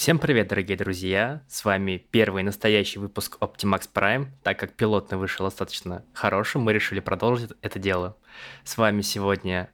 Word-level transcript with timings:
Всем 0.00 0.18
привет, 0.18 0.48
дорогие 0.48 0.76
друзья! 0.76 1.42
С 1.46 1.64
вами 1.64 2.04
первый 2.10 2.42
настоящий 2.42 2.98
выпуск 2.98 3.36
Optimax 3.40 3.88
Prime. 3.94 4.28
Так 4.42 4.58
как 4.58 4.72
пилотный 4.72 5.18
вышел 5.18 5.46
достаточно 5.46 6.04
хорошим, 6.14 6.62
мы 6.62 6.72
решили 6.72 7.00
продолжить 7.00 7.52
это 7.62 7.78
дело. 7.78 8.16
С 8.64 8.76
вами 8.76 9.02
сегодня 9.02 9.70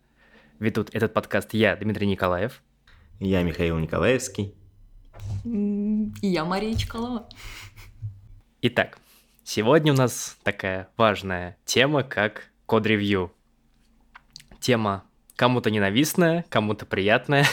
ведут 0.58 0.90
этот 0.92 1.14
подкаст 1.14 1.54
я, 1.54 1.74
Дмитрий 1.76 2.06
Николаев. 2.06 2.62
Я 3.18 3.42
Михаил 3.44 3.78
Николаевский. 3.78 4.54
И 5.44 6.10
я 6.22 6.44
Мария 6.44 6.74
Чкалова. 6.76 7.28
Итак, 8.62 8.98
сегодня 9.44 9.92
у 9.92 9.96
нас 9.96 10.36
такая 10.42 10.88
важная 10.96 11.56
тема, 11.64 12.02
как 12.02 12.50
код-ревью. 12.66 13.32
Тема 14.60 15.04
кому-то 15.36 15.70
ненавистная, 15.70 16.44
кому-то 16.48 16.86
приятная. 16.86 17.46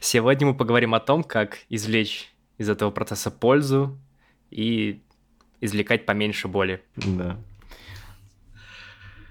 Сегодня 0.00 0.48
мы 0.48 0.54
поговорим 0.54 0.94
о 0.94 1.00
том, 1.00 1.24
как 1.24 1.58
извлечь 1.68 2.32
из 2.58 2.68
этого 2.68 2.90
процесса 2.90 3.30
пользу 3.30 3.98
и 4.50 5.02
извлекать 5.60 6.06
поменьше 6.06 6.48
боли. 6.48 6.82
Да. 6.96 7.36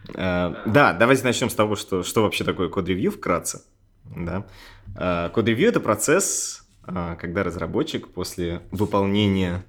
Uh, 0.10 0.56
да, 0.66 0.94
давайте 0.94 1.24
начнем 1.24 1.50
с 1.50 1.56
того, 1.56 1.76
что, 1.76 2.04
что 2.04 2.22
вообще 2.24 2.44
такое 2.44 2.70
код-ревью 2.70 3.12
вкратце. 3.12 3.64
Да. 4.06 4.46
Uh, 4.96 5.30
код-ревью— 5.32 5.70
это 5.70 5.80
процесс, 5.80 6.68
uh, 6.84 7.16
когда 7.18 7.44
разработчик 7.44 8.08
после 8.14 8.62
выполнения 8.72 9.66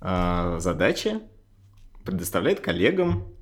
задачи 0.00 1.20
предоставляет 2.04 2.60
коллегам 2.60 3.34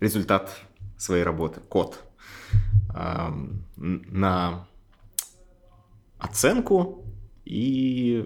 результат 0.00 0.54
своей 0.98 1.22
работы, 1.22 1.60
код, 1.60 2.04
на 3.76 4.66
оценку. 6.18 7.06
И 7.46 8.22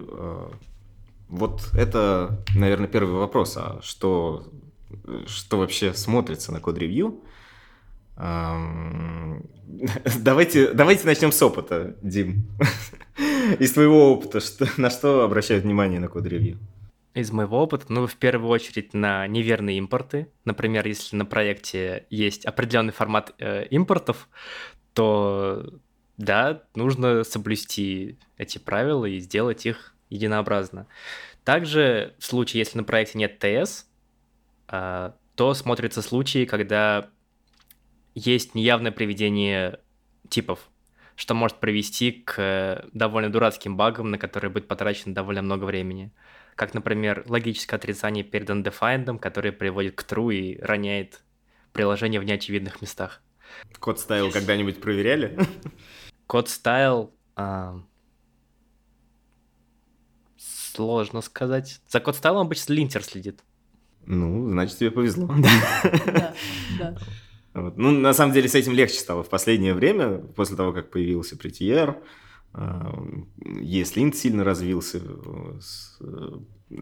вот 1.29 1.69
это, 1.73 2.43
наверное, 2.53 2.89
первый 2.89 3.15
вопрос. 3.15 3.55
А 3.55 3.79
что, 3.81 4.51
что 5.25 5.57
вообще 5.57 5.93
смотрится 5.93 6.51
на 6.51 6.59
код-ревью? 6.59 7.23
Давайте, 10.19 10.73
давайте 10.73 11.05
начнем 11.05 11.31
с 11.31 11.41
опыта, 11.41 11.95
Дим. 12.01 12.47
Из 13.59 13.73
твоего 13.73 14.13
опыта, 14.13 14.39
что, 14.39 14.67
на 14.77 14.89
что 14.89 15.23
обращают 15.23 15.63
внимание 15.63 15.99
на 15.99 16.07
код-ревью? 16.07 16.57
Из 17.13 17.31
моего 17.31 17.61
опыта, 17.61 17.85
ну, 17.89 18.07
в 18.07 18.15
первую 18.15 18.49
очередь 18.49 18.93
на 18.93 19.27
неверные 19.27 19.77
импорты. 19.77 20.27
Например, 20.43 20.85
если 20.87 21.15
на 21.15 21.25
проекте 21.25 22.07
есть 22.09 22.45
определенный 22.45 22.93
формат 22.93 23.33
э, 23.37 23.65
импортов, 23.67 24.27
то 24.93 25.79
да, 26.17 26.63
нужно 26.75 27.23
соблюсти 27.23 28.17
эти 28.37 28.57
правила 28.57 29.05
и 29.05 29.19
сделать 29.19 29.65
их 29.65 29.93
единообразно. 30.09 30.87
Также 31.43 32.15
в 32.19 32.25
случае, 32.25 32.59
если 32.59 32.77
на 32.77 32.83
проекте 32.83 33.17
нет 33.17 33.39
ТС, 33.39 33.85
а, 34.67 35.15
то 35.35 35.53
смотрятся 35.53 36.01
случаи, 36.01 36.45
когда 36.45 37.09
есть 38.15 38.55
неявное 38.55 38.91
приведение 38.91 39.79
типов, 40.29 40.69
что 41.15 41.33
может 41.33 41.57
привести 41.57 42.11
к 42.11 42.85
довольно 42.93 43.31
дурацким 43.31 43.77
багам, 43.77 44.09
на 44.09 44.17
которые 44.17 44.49
будет 44.49 44.67
потрачено 44.67 45.13
довольно 45.13 45.41
много 45.41 45.65
времени. 45.65 46.11
Как, 46.55 46.73
например, 46.73 47.25
логическое 47.27 47.75
отрицание 47.75 48.23
перед 48.23 48.49
undefined, 48.49 49.19
которое 49.19 49.51
приводит 49.51 49.95
к 49.95 50.03
true 50.03 50.33
и 50.33 50.61
роняет 50.61 51.21
приложение 51.73 52.21
в 52.21 52.23
неочевидных 52.23 52.81
местах. 52.81 53.21
Код 53.79 53.99
ставил 53.99 54.31
когда-нибудь 54.31 54.81
проверяли? 54.81 55.37
Код 56.27 56.49
стайл... 56.49 57.13
А... 57.35 57.81
Сложно 60.37 61.21
сказать. 61.21 61.81
За 61.87 62.01
код 62.01 62.17
стайлом 62.17 62.47
обычно 62.47 62.73
линтер 62.73 63.01
следит. 63.01 63.41
Ну, 64.05 64.49
значит, 64.49 64.77
тебе 64.77 64.91
повезло. 64.91 65.33
Да, 65.37 66.33
да. 66.77 66.97
Вот. 67.55 67.77
Ну, 67.77 67.91
на 67.91 68.13
самом 68.13 68.33
деле, 68.33 68.49
с 68.49 68.55
этим 68.55 68.73
легче 68.73 68.99
стало 68.99 69.23
в 69.23 69.29
последнее 69.29 69.73
время, 69.73 70.17
после 70.17 70.57
того, 70.57 70.73
как 70.73 70.91
появился 70.91 71.35
Prettier, 71.35 71.95
ESLint 72.53 74.13
сильно 74.13 74.43
развился, 74.43 75.01
с, 75.59 75.97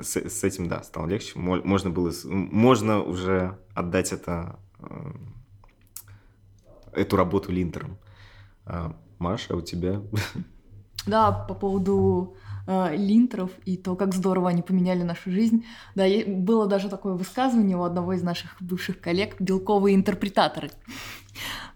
с, 0.01 0.15
с 0.15 0.43
этим, 0.43 0.67
да, 0.67 0.83
стало 0.83 1.07
легче. 1.07 1.37
Можно 1.37 1.89
было, 1.91 2.11
можно 2.25 3.01
уже 3.03 3.57
отдать 3.73 4.11
это, 4.11 4.59
а, 4.79 5.15
эту 6.91 7.17
работу 7.17 7.51
линтерам. 7.51 7.97
А, 8.65 8.95
Маша, 9.19 9.55
у 9.55 9.61
тебя? 9.61 10.01
Да, 11.05 11.31
по 11.31 11.53
поводу 11.53 12.35
э, 12.67 12.95
линтеров 12.95 13.51
и 13.65 13.77
то, 13.77 13.95
как 13.95 14.13
здорово 14.13 14.49
они 14.49 14.61
поменяли 14.61 15.03
нашу 15.03 15.31
жизнь. 15.31 15.65
Да, 15.95 16.05
было 16.27 16.67
даже 16.67 16.89
такое 16.89 17.13
высказывание 17.13 17.77
у 17.77 17.83
одного 17.83 18.13
из 18.13 18.23
наших 18.23 18.61
бывших 18.61 18.99
коллег 18.99 19.35
«белковые 19.39 19.95
интерпретаторы». 19.95 20.71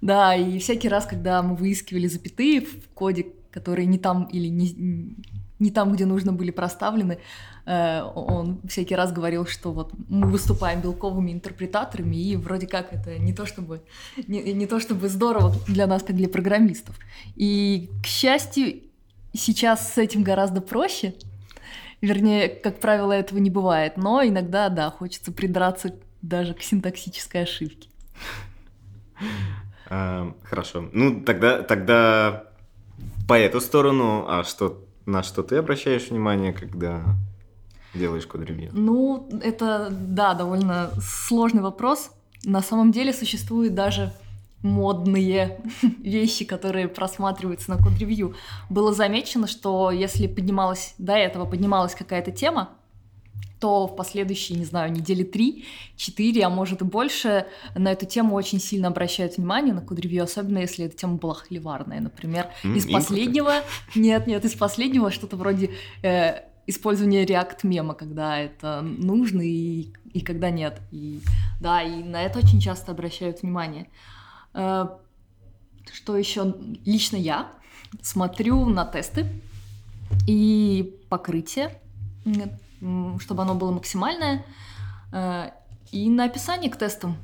Да, 0.01 0.35
и 0.35 0.59
всякий 0.59 0.89
раз, 0.89 1.05
когда 1.05 1.41
мы 1.41 1.55
выискивали 1.55 2.07
запятые 2.07 2.61
в 2.61 2.87
коде, 2.93 3.27
которые 3.51 3.87
не 3.87 3.97
там 3.97 4.25
или 4.25 4.47
не, 4.47 5.15
не 5.59 5.71
там, 5.71 5.91
где 5.93 6.05
нужно 6.05 6.33
были 6.33 6.51
проставлены, 6.51 7.19
э, 7.65 8.01
он 8.03 8.61
всякий 8.67 8.95
раз 8.95 9.11
говорил, 9.11 9.47
что 9.47 9.71
вот 9.71 9.93
мы 10.07 10.27
выступаем 10.27 10.81
белковыми 10.81 11.31
интерпретаторами, 11.31 12.15
и 12.15 12.35
вроде 12.35 12.67
как 12.67 12.93
это 12.93 13.17
не 13.17 13.33
то 13.33 13.45
чтобы 13.45 13.81
не, 14.27 14.53
не 14.53 14.67
то 14.67 14.79
чтобы 14.79 15.09
здорово 15.09 15.55
для 15.67 15.87
нас, 15.87 16.03
как 16.03 16.15
для 16.15 16.29
программистов. 16.29 16.97
И, 17.35 17.89
к 18.03 18.05
счастью, 18.05 18.81
сейчас 19.37 19.93
с 19.93 19.97
этим 19.97 20.23
гораздо 20.23 20.61
проще. 20.61 21.13
Вернее, 22.01 22.49
как 22.49 22.79
правило, 22.79 23.11
этого 23.11 23.39
не 23.39 23.49
бывает, 23.49 23.97
но 23.97 24.23
иногда, 24.23 24.69
да, 24.69 24.91
хочется 24.91 25.31
придраться 25.31 25.95
даже 26.21 26.53
к 26.53 26.61
синтаксической 26.61 27.43
ошибке. 27.43 27.89
А, 29.89 30.33
хорошо. 30.43 30.89
Ну, 30.91 31.21
тогда, 31.21 31.63
тогда 31.63 32.43
по 33.27 33.33
эту 33.33 33.61
сторону, 33.61 34.25
а 34.27 34.43
что 34.43 34.83
на 35.05 35.23
что 35.23 35.41
ты 35.41 35.55
обращаешь 35.55 36.09
внимание, 36.09 36.53
когда 36.53 37.03
делаешь 37.93 38.27
код-ревью? 38.27 38.69
Ну, 38.73 39.29
это, 39.41 39.87
да, 39.89 40.33
довольно 40.33 40.91
сложный 41.01 41.61
вопрос. 41.61 42.11
На 42.43 42.61
самом 42.61 42.91
деле 42.91 43.13
существуют 43.13 43.73
даже 43.73 44.13
модные 44.67 45.59
вещи, 45.99 46.45
которые 46.45 46.87
просматриваются 46.87 47.71
на 47.71 47.77
код-ревью. 47.77 48.35
Было 48.69 48.93
замечено, 48.93 49.47
что 49.47 49.91
если 49.91 50.27
поднималась, 50.27 50.93
до 50.97 51.13
этого 51.13 51.45
поднималась 51.45 51.95
какая-то 51.95 52.31
тема, 52.31 52.69
то 53.59 53.87
в 53.87 53.95
последующие, 53.95 54.57
не 54.57 54.65
знаю, 54.65 54.91
недели 54.91 55.23
три, 55.23 55.65
четыре, 55.95 56.45
а 56.45 56.49
может 56.49 56.81
и 56.81 56.85
больше, 56.85 57.47
на 57.75 57.91
эту 57.91 58.05
тему 58.05 58.35
очень 58.35 58.59
сильно 58.59 58.89
обращают 58.89 59.37
внимание 59.37 59.73
на 59.73 59.81
код-ревью, 59.81 60.23
особенно 60.23 60.59
если 60.59 60.85
эта 60.85 60.95
тема 60.95 61.15
была 61.15 61.33
холиварная. 61.33 61.99
Например, 61.99 62.49
mm, 62.63 62.75
из 62.75 62.85
последнего... 62.85 63.53
Нет, 63.95 64.27
нет, 64.27 64.45
из 64.45 64.53
последнего 64.53 65.09
что-то 65.11 65.37
вроде 65.37 65.71
э, 66.03 66.41
использования 66.67 67.25
React 67.25 67.59
мема, 67.63 67.93
когда 67.95 68.37
это 68.37 68.81
нужно 68.81 69.41
и, 69.41 69.93
и 70.13 70.21
когда 70.21 70.49
нет. 70.49 70.79
И, 70.91 71.21
да, 71.59 71.81
и 71.81 72.03
на 72.03 72.21
это 72.23 72.39
очень 72.39 72.59
часто 72.59 72.91
обращают 72.91 73.41
внимание. 73.41 73.87
Э, 74.57 74.87
что 75.93 76.17
еще? 76.17 76.55
Лично 76.85 77.15
я 77.15 77.51
смотрю 78.01 78.65
на 78.65 78.85
тесты 78.85 79.25
и 80.27 80.99
покрытие 81.09 81.79
чтобы 83.19 83.41
оно 83.41 83.55
было 83.55 83.71
максимальное, 83.71 84.45
э, 85.11 85.49
и 85.91 86.09
на 86.09 86.25
описание 86.25 86.69
к 86.69 86.77
тестам, 86.77 87.17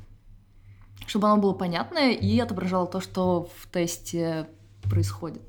чтобы 1.06 1.28
оно 1.28 1.40
было 1.40 1.52
понятное 1.52 2.12
и 2.12 2.38
отображало 2.38 2.86
то, 2.86 3.00
что 3.00 3.48
в 3.58 3.68
тесте 3.70 4.48
происходит. 4.82 5.42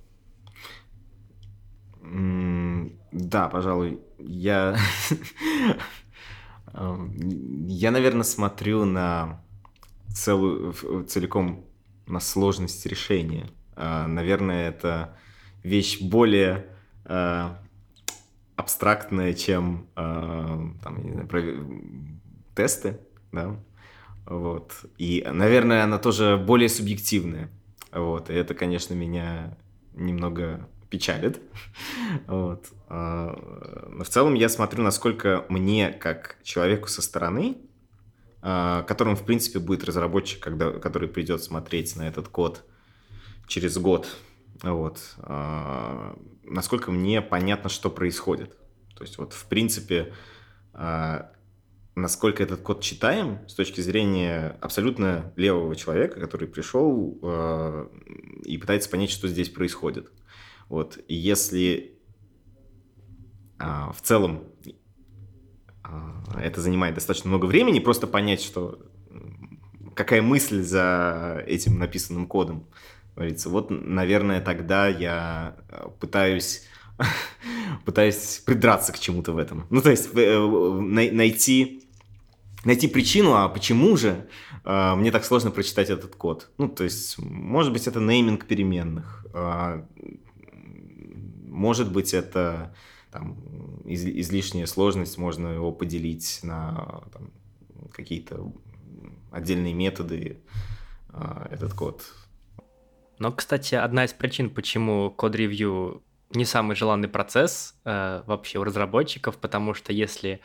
Да, 3.11 3.49
пожалуй, 3.49 3.99
я... 4.19 4.77
Эм, 6.73 7.67
я, 7.67 7.89
наверное, 7.89 8.23
смотрю 8.23 8.85
на 8.85 9.41
целую, 10.13 10.73
целиком 11.07 11.65
на 12.07 12.19
сложность 12.19 12.85
решения. 12.85 13.47
Э, 13.75 14.05
наверное, 14.07 14.69
это 14.69 15.17
вещь 15.63 16.01
более 16.01 16.67
э, 17.05 17.49
абстрактное, 18.55 19.33
чем 19.33 19.87
э, 19.95 20.01
там, 20.83 21.03
не 21.03 21.11
знаю, 21.11 21.29
тесты, 22.55 22.99
да, 23.31 23.55
вот. 24.25 24.73
И, 24.97 25.25
наверное, 25.29 25.83
она 25.83 25.97
тоже 25.97 26.37
более 26.37 26.69
субъективная, 26.69 27.49
вот. 27.91 28.29
И 28.29 28.33
это, 28.33 28.53
конечно, 28.53 28.93
меня 28.93 29.57
немного 29.93 30.67
печалит. 30.89 31.41
Вот. 32.27 32.67
А, 32.87 33.87
но 33.89 34.03
в 34.03 34.07
целом 34.07 34.35
я 34.35 34.47
смотрю, 34.47 34.83
насколько 34.83 35.45
мне, 35.49 35.91
как 35.91 36.37
человеку 36.43 36.87
со 36.87 37.01
стороны, 37.01 37.57
а, 37.57 37.74
которым, 38.87 39.15
в 39.15 39.23
принципе, 39.23 39.59
будет 39.59 39.83
разработчик, 39.85 40.39
когда, 40.39 40.71
который 40.71 41.09
придет 41.09 41.41
смотреть 41.41 41.95
на 41.95 42.07
этот 42.07 42.27
код 42.27 42.63
через 43.47 43.77
год, 43.77 44.07
вот, 44.61 44.99
а, 45.17 46.15
насколько 46.43 46.91
мне 46.91 47.21
понятно, 47.21 47.69
что 47.69 47.89
происходит. 47.89 48.55
То 48.95 49.03
есть 49.03 49.17
вот, 49.17 49.33
в 49.33 49.45
принципе, 49.47 50.13
насколько 51.95 52.43
этот 52.43 52.61
код 52.61 52.81
читаем 52.81 53.39
с 53.47 53.53
точки 53.53 53.81
зрения 53.81 54.57
абсолютно 54.61 55.31
левого 55.35 55.75
человека, 55.75 56.19
который 56.19 56.47
пришел 56.47 57.17
э, 57.21 57.87
и 58.43 58.57
пытается 58.57 58.89
понять, 58.89 59.09
что 59.09 59.27
здесь 59.27 59.49
происходит. 59.49 60.11
Вот. 60.67 60.99
И 61.07 61.15
если 61.15 61.97
э, 63.59 63.63
в 63.65 64.01
целом 64.01 64.43
это 66.37 66.61
занимает 66.61 66.95
достаточно 66.95 67.29
много 67.29 67.45
времени, 67.45 67.79
просто 67.79 68.07
понять, 68.07 68.41
что 68.41 68.79
какая 69.93 70.21
мысль 70.21 70.61
за 70.61 71.43
этим 71.47 71.79
написанным 71.79 72.27
кодом, 72.27 72.67
говорится, 73.15 73.49
вот, 73.49 73.69
наверное, 73.69 74.41
тогда 74.41 74.87
я 74.87 75.55
пытаюсь 75.99 76.63
пытаюсь 77.85 78.41
придраться 78.45 78.93
к 78.93 78.99
чему-то 78.99 79.33
в 79.33 79.37
этом. 79.37 79.65
Ну, 79.69 79.81
то 79.81 79.91
есть 79.91 80.09
э, 80.13 80.39
найти 80.39 81.81
найти 82.65 82.87
причину, 82.87 83.35
а 83.35 83.47
почему 83.47 83.95
же 83.95 84.27
э, 84.63 84.95
мне 84.95 85.11
так 85.11 85.23
сложно 85.23 85.51
прочитать 85.51 85.89
этот 85.89 86.15
код. 86.15 86.49
Ну, 86.57 86.67
то 86.67 86.83
есть, 86.83 87.17
может 87.19 87.71
быть, 87.71 87.87
это 87.87 87.99
нейминг 87.99 88.45
переменных, 88.45 89.25
э, 89.33 89.83
может 91.47 91.91
быть, 91.91 92.13
это 92.13 92.75
там, 93.17 93.81
из, 93.85 94.05
излишняя 94.05 94.65
сложность, 94.65 95.17
можно 95.17 95.47
его 95.47 95.71
поделить 95.71 96.39
на 96.43 97.01
там, 97.13 97.31
какие-то 97.91 98.51
отдельные 99.31 99.73
методы, 99.73 100.39
э, 101.09 101.47
этот 101.51 101.73
код. 101.73 102.03
Но, 103.19 103.31
кстати, 103.31 103.75
одна 103.75 104.05
из 104.05 104.13
причин, 104.13 104.49
почему 104.49 105.09
код-ревью 105.11 106.03
не 106.31 106.45
самый 106.45 106.75
желанный 106.75 107.07
процесс 107.07 107.75
э, 107.85 108.23
вообще 108.25 108.59
у 108.59 108.63
разработчиков, 108.63 109.37
потому 109.37 109.73
что 109.73 109.93
если 109.93 110.41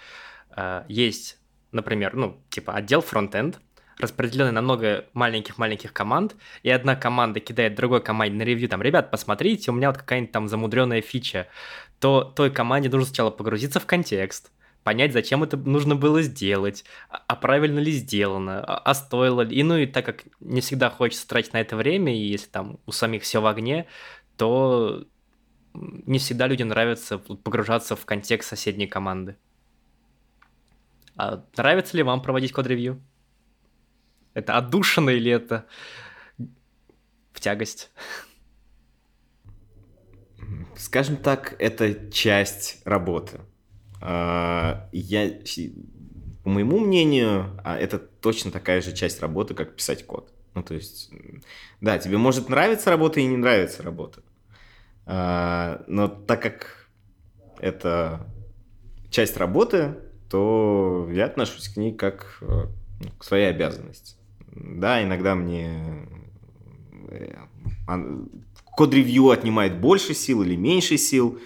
э, 0.57 0.85
есть 0.89 1.41
например, 1.73 2.15
ну, 2.15 2.43
типа 2.51 2.75
отдел 2.75 3.01
фронтенд, 3.01 3.61
распределенный 3.99 4.53
на 4.53 4.63
много 4.63 5.07
маленьких-маленьких 5.13 5.93
команд, 5.93 6.35
и 6.63 6.71
одна 6.71 6.97
команда 6.97 7.41
кидает 7.41 7.75
другой 7.75 8.03
команде 8.03 8.37
на 8.37 8.43
ревью, 8.43 8.69
там, 8.69 8.83
ребят, 8.83 9.11
посмотрите, 9.11 9.71
у 9.71 9.75
меня 9.75 9.91
вот 9.91 9.99
какая-нибудь 9.99 10.33
там 10.33 10.49
замудренная 10.49 11.03
фича, 11.03 11.49
то 12.01 12.25
той 12.25 12.51
команде 12.51 12.89
нужно 12.89 13.07
сначала 13.07 13.31
погрузиться 13.31 13.79
в 13.79 13.87
контекст, 13.87 14.51
понять, 14.83 15.13
зачем 15.13 15.43
это 15.43 15.57
нужно 15.57 15.95
было 15.95 16.23
сделать, 16.23 16.85
а, 17.11 17.23
а 17.27 17.37
правильно 17.37 17.79
ли 17.79 17.93
сделано, 17.93 18.65
а, 18.65 18.79
а 18.79 18.95
стоило 18.95 19.43
ли. 19.43 19.57
И 19.57 19.63
ну 19.63 19.77
и 19.77 19.87
так 19.87 20.07
как 20.07 20.25
не 20.41 20.63
всегда 20.63 20.91
хочется 20.91 21.29
тратить 21.29 21.53
на 21.53 21.61
это 21.61 21.77
время, 21.77 22.17
и 22.17 22.27
если 22.27 22.49
там 22.49 22.79
у 22.87 22.93
самих 22.93 23.23
все 23.23 23.41
в 23.41 23.47
огне, 23.47 23.87
то 24.37 25.05
не 25.75 26.19
всегда 26.19 26.47
людям 26.47 26.69
нравится 26.69 27.19
погружаться 27.19 27.95
в 27.95 28.05
контекст 28.07 28.49
соседней 28.49 28.87
команды. 28.87 29.37
А 31.17 31.45
нравится 31.57 31.97
ли 31.97 32.03
вам 32.03 32.23
проводить 32.23 32.53
код-ревью? 32.53 33.03
Это 34.33 34.57
отдушина 34.57 35.11
или 35.11 35.31
это 35.31 35.67
в 37.33 37.41
тягость? 37.41 37.91
Скажем 40.77 41.17
так, 41.17 41.57
это 41.59 42.11
часть 42.11 42.81
работы. 42.85 43.41
А, 44.01 44.89
я, 44.93 45.31
по 46.43 46.51
моему 46.51 46.79
мнению, 46.79 47.61
а, 47.65 47.77
это 47.77 47.99
точно 47.99 48.51
такая 48.51 48.81
же 48.81 48.93
часть 48.93 49.21
работы, 49.21 49.55
как 49.55 49.77
писать 49.77 50.07
код. 50.07 50.33
Ну, 50.55 50.63
то 50.63 50.75
есть, 50.75 51.11
да, 51.81 51.99
тебе 51.99 52.19
может 52.19 52.49
нравиться 52.49 52.91
работа 52.91 53.21
и 53.21 53.27
не 53.27 53.37
нравится 53.37 53.83
работа. 53.83 54.23
А, 55.07 55.85
но 55.87 56.09
так 56.09 56.43
как 56.43 56.89
это 57.59 58.27
часть 59.11 59.37
работы, 59.37 59.97
то 60.31 61.09
я 61.13 61.27
отношусь 61.27 61.69
к 61.69 61.77
ней 61.77 61.93
как 61.93 62.39
э, 62.41 62.67
к 63.19 63.25
своей 63.25 63.51
обязанности. 63.51 64.17
Да, 64.53 65.03
иногда 65.03 65.35
мне 65.35 66.07
э, 67.09 67.35
код-ревью 68.77 69.31
отнимает 69.31 69.79
больше 69.79 70.15
сил 70.15 70.43
или 70.43 70.57
меньше 70.57 70.97
сил. 70.97 71.41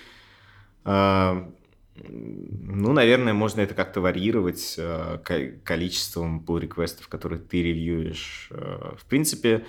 А, 0.85 1.51
ну, 1.97 2.93
наверное, 2.93 3.33
можно 3.33 3.61
это 3.61 3.75
как-то 3.75 4.01
варьировать 4.01 4.75
э, 4.79 5.19
количеством 5.65 6.45
pull 6.47 6.61
реквестов 6.61 7.09
которые 7.09 7.41
ты 7.41 7.63
ревьюешь. 7.63 8.51
В 8.51 9.05
принципе, 9.07 9.65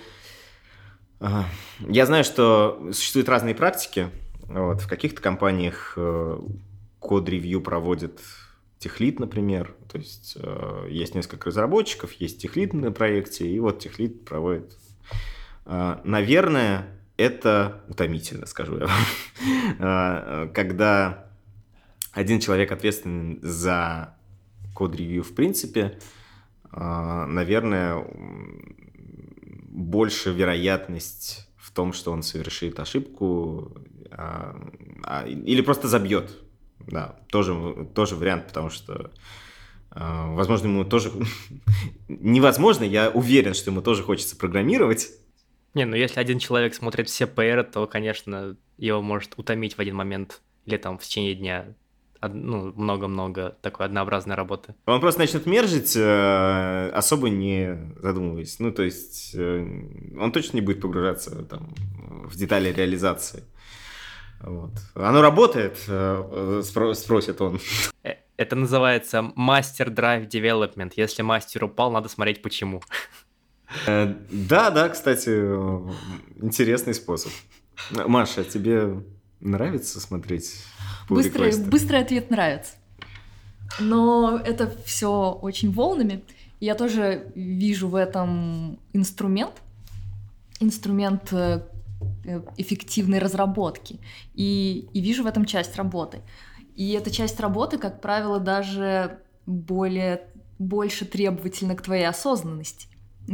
я 1.20 2.06
знаю, 2.06 2.24
что 2.24 2.88
существуют 2.92 3.28
разные 3.28 3.54
практики. 3.54 4.10
Вот, 4.42 4.82
в 4.82 4.88
каких-то 4.88 5.22
компаниях 5.22 5.96
код-ревью 6.98 7.60
проводят 7.60 8.20
техлит, 8.78 9.20
например. 9.20 9.74
То 9.90 9.98
есть 9.98 10.36
э, 10.40 10.86
есть 10.90 11.14
несколько 11.14 11.48
разработчиков, 11.48 12.12
есть 12.12 12.40
техлит 12.42 12.72
на 12.72 12.92
проекте, 12.92 13.46
и 13.48 13.58
вот 13.58 13.78
техлит 13.78 14.24
проводит. 14.24 14.76
Э, 15.64 15.98
наверное, 16.04 16.86
это 17.16 17.82
утомительно, 17.88 18.46
скажу 18.46 18.78
я 18.78 18.86
вам. 18.86 18.98
Э, 19.78 20.48
когда 20.54 21.26
один 22.12 22.40
человек 22.40 22.72
ответственен 22.72 23.38
за 23.42 24.14
код-ревью 24.74 25.22
в 25.22 25.34
принципе, 25.34 25.98
э, 26.72 27.24
наверное, 27.26 28.04
больше 29.68 30.32
вероятность 30.32 31.48
в 31.56 31.70
том, 31.72 31.92
что 31.92 32.12
он 32.12 32.22
совершит 32.22 32.78
ошибку 32.80 33.76
а, 34.10 34.56
а, 35.02 35.26
или 35.26 35.60
просто 35.60 35.88
забьет 35.88 36.30
да, 36.86 37.16
тоже, 37.28 37.88
тоже 37.94 38.16
вариант, 38.16 38.46
потому 38.46 38.70
что, 38.70 39.10
возможно, 39.90 40.68
ему 40.68 40.84
тоже... 40.84 41.12
Невозможно, 42.08 42.84
я 42.84 43.10
уверен, 43.10 43.52
что 43.52 43.70
ему 43.70 43.82
тоже 43.82 44.02
хочется 44.02 44.36
программировать. 44.36 45.10
Не, 45.76 45.84
ну 45.84 45.94
если 45.94 46.20
один 46.20 46.38
человек 46.38 46.74
смотрит 46.74 47.06
все 47.10 47.26
PR, 47.26 47.62
то, 47.62 47.86
конечно, 47.86 48.56
его 48.78 49.02
может 49.02 49.34
утомить 49.36 49.74
в 49.74 49.78
один 49.78 49.94
момент 49.94 50.40
или 50.64 50.78
там 50.78 50.96
в 50.96 51.02
течение 51.02 51.34
дня 51.34 51.66
ну, 52.22 52.72
много-много 52.74 53.58
такой 53.60 53.84
однообразной 53.84 54.36
работы. 54.36 54.74
Он 54.86 55.02
просто 55.02 55.20
начнет 55.20 55.44
мержить, 55.44 55.94
э, 55.94 56.90
особо 56.94 57.28
не 57.28 57.92
задумываясь. 58.00 58.58
Ну, 58.58 58.72
то 58.72 58.84
есть, 58.84 59.34
э, 59.34 59.58
он 60.18 60.32
точно 60.32 60.56
не 60.56 60.62
будет 60.62 60.80
погружаться 60.80 61.44
там, 61.44 61.74
в 62.24 62.34
детали 62.36 62.72
реализации. 62.72 63.44
Вот. 64.40 64.72
Оно 64.94 65.20
работает, 65.20 65.76
э, 65.88 66.62
спросит 66.94 67.38
он. 67.42 67.60
Это 68.38 68.56
называется 68.56 69.30
мастер 69.34 69.90
драйв 69.90 70.26
development. 70.26 70.94
Если 70.96 71.20
мастер 71.20 71.64
упал, 71.64 71.92
надо 71.92 72.08
смотреть 72.08 72.40
почему. 72.40 72.80
Э, 73.86 74.14
да, 74.30 74.70
да, 74.70 74.88
кстати, 74.88 75.30
интересный 76.40 76.94
способ. 76.94 77.32
Маша, 77.90 78.44
тебе 78.44 79.02
нравится 79.40 80.00
смотреть? 80.00 80.62
Быстрый, 81.08 81.56
быстрый 81.64 82.00
ответ 82.00 82.30
нравится. 82.30 82.72
Но 83.80 84.40
это 84.44 84.72
все 84.84 85.32
очень 85.32 85.72
волнами. 85.72 86.22
Я 86.60 86.74
тоже 86.74 87.30
вижу 87.34 87.88
в 87.88 87.94
этом 87.94 88.78
инструмент. 88.92 89.54
Инструмент 90.60 91.32
Э, 92.24 92.40
эффективной 92.56 93.20
разработки. 93.20 94.00
И, 94.34 94.88
и 94.92 95.00
вижу 95.00 95.22
в 95.22 95.26
этом 95.26 95.44
часть 95.44 95.76
работы. 95.76 96.20
И 96.74 96.90
эта 96.90 97.10
часть 97.10 97.38
работы, 97.40 97.78
как 97.78 98.00
правило, 98.00 98.40
даже 98.40 99.20
более, 99.46 100.28
больше 100.58 101.04
требовательна 101.04 101.74
к 101.74 101.82
твоей 101.82 102.06
осознанности, 102.06 102.88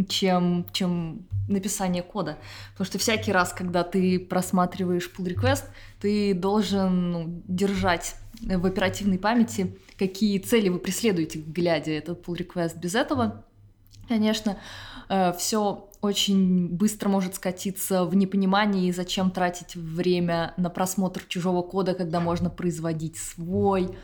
чем, 0.09 0.67
чем 0.73 1.27
написание 1.49 2.03
кода. 2.03 2.39
Потому 2.73 2.87
что 2.87 2.99
всякий 2.99 3.33
раз, 3.33 3.53
когда 3.53 3.83
ты 3.83 4.19
просматриваешь 4.19 5.11
pull 5.17 5.27
request, 5.27 5.65
ты 6.01 6.35
должен 6.35 7.11
ну, 7.11 7.43
держать 7.47 8.17
в 8.41 8.67
оперативной 8.67 9.19
памяти, 9.19 9.77
какие 9.99 10.39
цели 10.39 10.69
вы 10.69 10.79
преследуете, 10.79 11.41
глядя 11.41 11.93
этот 11.93 12.27
pull 12.27 12.37
request. 12.37 12.79
Без 12.79 12.95
этого, 12.95 13.45
конечно, 14.09 14.59
э, 15.09 15.33
все 15.39 15.89
очень 16.01 16.69
быстро 16.69 17.09
может 17.09 17.37
скатиться 17.37 18.05
в 18.05 18.17
непонимание, 18.17 18.89
и 18.89 18.93
зачем 18.93 19.31
тратить 19.31 19.77
время 19.77 20.53
на 20.57 20.69
просмотр 20.69 21.23
чужого 21.29 21.63
кода, 21.63 21.95
когда 21.95 22.21
можно 22.21 22.51
производить 22.51 23.17
свой. 23.17 23.97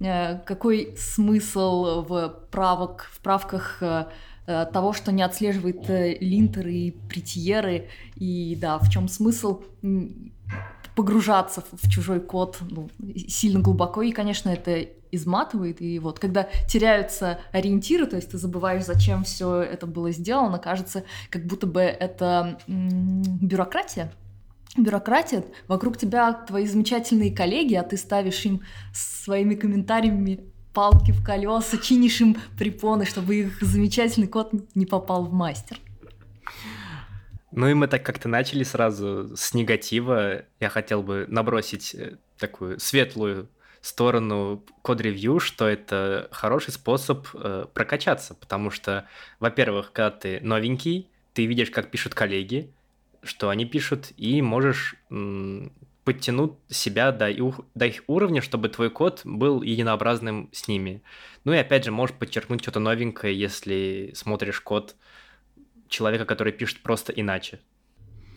Э, 0.00 0.38
какой 0.46 0.94
смысл 0.96 2.02
в, 2.02 2.28
правок, 2.50 3.10
в 3.12 3.20
правках 3.20 3.82
э, 3.82 4.06
того, 4.46 4.92
что 4.92 5.12
не 5.12 5.22
отслеживает 5.22 5.88
линтеры 6.20 6.72
и 6.72 6.90
притьеры, 6.90 7.88
и 8.16 8.56
да, 8.60 8.78
в 8.78 8.90
чем 8.90 9.08
смысл? 9.08 9.62
погружаться 10.94 11.64
в, 11.72 11.88
чужой 11.88 12.20
код 12.20 12.58
ну, 12.68 12.90
сильно 13.26 13.60
глубоко, 13.60 14.02
и, 14.02 14.12
конечно, 14.12 14.50
это 14.50 14.86
изматывает, 15.10 15.80
и 15.80 15.98
вот 15.98 16.18
когда 16.18 16.48
теряются 16.68 17.38
ориентиры, 17.52 18.06
то 18.06 18.16
есть 18.16 18.30
ты 18.30 18.38
забываешь, 18.38 18.84
зачем 18.84 19.24
все 19.24 19.60
это 19.60 19.86
было 19.86 20.10
сделано, 20.10 20.58
кажется, 20.58 21.04
как 21.30 21.46
будто 21.46 21.66
бы 21.66 21.80
это 21.80 22.58
бюрократия, 22.66 24.12
бюрократия, 24.76 25.44
вокруг 25.68 25.98
тебя 25.98 26.32
твои 26.32 26.66
замечательные 26.66 27.30
коллеги, 27.30 27.74
а 27.74 27.82
ты 27.82 27.96
ставишь 27.96 28.44
им 28.46 28.62
своими 28.94 29.54
комментариями 29.54 30.51
палки 30.72 31.10
в 31.10 31.24
колеса, 31.24 31.78
чинишь 31.78 32.20
им 32.20 32.36
препоны, 32.58 33.04
чтобы 33.04 33.36
их 33.36 33.62
замечательный 33.62 34.28
код 34.28 34.52
не 34.74 34.86
попал 34.86 35.24
в 35.24 35.32
мастер. 35.32 35.78
Ну 37.52 37.68
и 37.68 37.74
мы 37.74 37.86
так 37.86 38.02
как-то 38.02 38.28
начали 38.28 38.64
сразу 38.64 39.36
с 39.36 39.52
негатива. 39.52 40.44
Я 40.58 40.70
хотел 40.70 41.02
бы 41.02 41.26
набросить 41.28 41.94
э, 41.94 42.16
такую 42.38 42.80
светлую 42.80 43.48
сторону 43.82 44.64
код-ревью, 44.80 45.38
что 45.38 45.68
это 45.68 46.28
хороший 46.30 46.72
способ 46.72 47.26
э, 47.34 47.66
прокачаться, 47.74 48.34
потому 48.34 48.70
что, 48.70 49.06
во-первых, 49.38 49.92
когда 49.92 50.10
ты 50.10 50.40
новенький, 50.40 51.08
ты 51.34 51.44
видишь, 51.44 51.70
как 51.70 51.90
пишут 51.90 52.14
коллеги, 52.14 52.70
что 53.22 53.50
они 53.50 53.66
пишут, 53.66 54.12
и 54.16 54.40
можешь 54.40 54.96
подтянуть 56.04 56.52
себя 56.68 57.12
до 57.12 57.30
их, 57.30 57.60
до 57.74 57.86
их 57.86 58.02
уровня, 58.06 58.42
чтобы 58.42 58.68
твой 58.68 58.90
код 58.90 59.22
был 59.24 59.62
единообразным 59.62 60.48
с 60.52 60.68
ними. 60.68 61.02
Ну 61.44 61.52
и 61.52 61.56
опять 61.56 61.84
же, 61.84 61.92
можешь 61.92 62.16
подчеркнуть 62.16 62.62
что-то 62.62 62.80
новенькое, 62.80 63.38
если 63.38 64.12
смотришь 64.14 64.60
код 64.60 64.96
человека, 65.88 66.24
который 66.24 66.52
пишет 66.52 66.82
просто 66.82 67.12
иначе. 67.12 67.60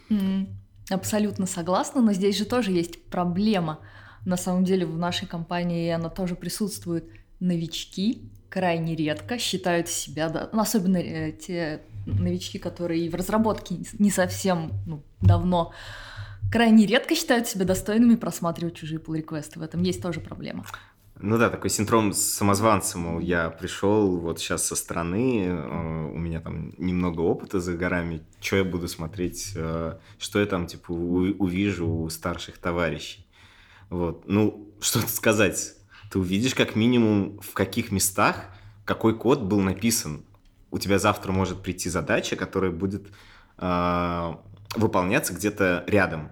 Mm, 0.10 0.48
абсолютно 0.90 1.48
согласна, 1.48 2.02
но 2.02 2.14
здесь 2.14 2.38
же 2.38 2.46
тоже 2.46 2.72
есть 2.72 3.06
проблема. 3.06 3.80
На 4.26 4.38
самом 4.38 4.64
деле 4.64 4.86
в 4.86 4.98
нашей 4.98 5.28
компании 5.28 5.90
она 5.90 6.10
тоже 6.10 6.36
присутствует. 6.36 7.10
Новички 7.40 8.30
крайне 8.50 8.96
редко 8.96 9.38
считают 9.38 9.90
себя, 9.90 10.30
да, 10.30 10.50
ну, 10.54 10.62
особенно 10.62 10.98
э, 10.98 11.32
те 11.32 11.82
новички, 12.06 12.60
которые 12.60 13.10
в 13.10 13.16
разработке 13.16 13.80
не 14.00 14.12
совсем 14.12 14.72
ну, 14.86 15.04
давно, 15.22 15.74
крайне 16.52 16.86
редко 16.86 17.16
считают 17.16 17.48
себя 17.48 17.66
достойными 17.66 18.16
просматривать 18.16 18.76
чужие 18.76 19.00
pull 19.00 19.18
реквесты 19.18 19.60
В 19.60 19.64
этом 19.64 19.82
есть 19.84 20.02
тоже 20.02 20.20
проблема. 20.20 20.66
Ну 21.18 21.38
да, 21.38 21.50
такой 21.50 21.70
синдром 21.70 22.12
самозванца, 22.12 22.98
мол, 22.98 23.20
я 23.20 23.50
пришел 23.50 24.18
вот 24.18 24.40
сейчас 24.40 24.66
со 24.66 24.76
стороны, 24.76 25.46
э, 25.46 26.12
у 26.14 26.18
меня 26.18 26.42
там 26.42 26.74
немного 26.78 27.22
опыта 27.22 27.62
за 27.62 27.74
горами, 27.74 28.22
что 28.42 28.58
я 28.58 28.66
буду 28.66 28.90
смотреть, 28.90 29.54
э, 29.56 29.98
что 30.20 30.40
я 30.42 30.46
там, 30.46 30.68
типа, 30.68 30.92
увижу 30.92 31.88
у 31.88 32.10
старших 32.10 32.58
товарищей. 32.58 33.26
Вот, 33.90 34.28
ну, 34.28 34.70
что 34.82 35.00
тут 35.00 35.10
сказать, 35.10 35.76
ты 36.12 36.20
увидишь 36.20 36.54
как 36.54 36.76
минимум 36.76 37.40
в 37.40 37.54
каких 37.54 37.92
местах 37.92 38.50
какой 38.84 39.18
код 39.18 39.42
был 39.42 39.62
написан. 39.62 40.24
У 40.70 40.78
тебя 40.78 41.00
завтра 41.00 41.32
может 41.32 41.62
прийти 41.62 41.90
задача, 41.90 42.36
которая 42.36 42.72
будет 42.72 43.08
э, 43.58 44.34
выполняться 44.76 45.34
где-то 45.34 45.84
рядом. 45.88 46.30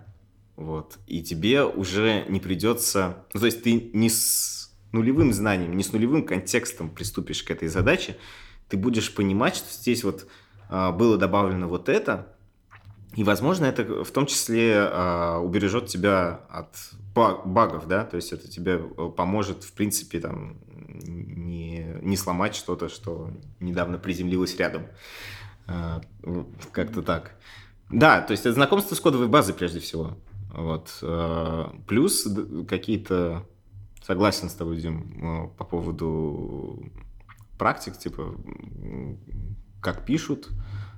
Вот. 0.55 0.99
И 1.07 1.21
тебе 1.23 1.63
уже 1.63 2.25
не 2.29 2.39
придется... 2.39 3.25
Ну, 3.33 3.39
то 3.39 3.45
есть 3.45 3.63
ты 3.63 3.89
не 3.93 4.09
с 4.09 4.71
нулевым 4.91 5.33
знанием, 5.33 5.75
не 5.75 5.83
с 5.83 5.91
нулевым 5.91 6.25
контекстом 6.25 6.89
приступишь 6.89 7.43
к 7.43 7.51
этой 7.51 7.67
задаче, 7.67 8.17
ты 8.69 8.77
будешь 8.77 9.13
понимать, 9.13 9.55
что 9.55 9.73
здесь 9.73 10.03
вот 10.03 10.27
а, 10.69 10.91
было 10.91 11.17
добавлено 11.17 11.67
вот 11.67 11.89
это, 11.89 12.27
и, 13.15 13.23
возможно, 13.23 13.65
это 13.65 14.03
в 14.03 14.11
том 14.11 14.25
числе 14.25 14.75
а, 14.77 15.39
убережет 15.39 15.87
тебя 15.87 16.41
от 16.49 16.75
багов, 17.13 17.87
да, 17.87 18.05
то 18.05 18.15
есть 18.15 18.33
это 18.33 18.47
тебе 18.47 18.73
э, 18.73 19.09
поможет, 19.15 19.63
в 19.63 19.73
принципе, 19.73 20.19
там, 20.19 20.57
не, 20.67 21.95
не 22.01 22.17
сломать 22.17 22.55
что-то, 22.55 22.89
что 22.89 23.29
недавно 23.59 23.99
приземлилось 23.99 24.55
рядом. 24.57 24.87
А, 25.67 26.01
как-то 26.71 27.03
так. 27.03 27.35
Да, 27.93 28.21
то 28.21 28.31
есть 28.31 28.45
это 28.45 28.53
знакомство 28.53 28.95
с 28.95 28.99
кодовой 28.99 29.27
базой 29.27 29.53
прежде 29.53 29.79
всего. 29.79 30.17
Вот. 30.51 31.03
Плюс 31.87 32.27
какие-то 32.67 33.45
Согласен 34.05 34.49
с 34.49 34.53
тобой, 34.53 34.81
Дим, 34.81 35.53
по 35.57 35.63
поводу 35.63 36.91
практик, 37.57 37.97
типа, 37.97 38.35
как 39.79 40.05
пишут. 40.05 40.49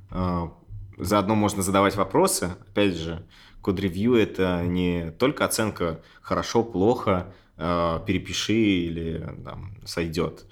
А, 0.10 0.52
заодно 0.98 1.36
можно 1.36 1.62
задавать 1.62 1.96
вопросы. 1.96 2.56
Опять 2.68 2.96
же, 2.96 3.24
код-ревью— 3.62 4.16
это 4.16 4.64
не 4.66 5.12
только 5.12 5.46
оценка 5.46 6.02
хорошо, 6.22 6.64
плохо, 6.64 7.32
перепиши 7.58 8.56
или 8.56 9.38
там, 9.44 9.78
сойдет. 9.86 10.48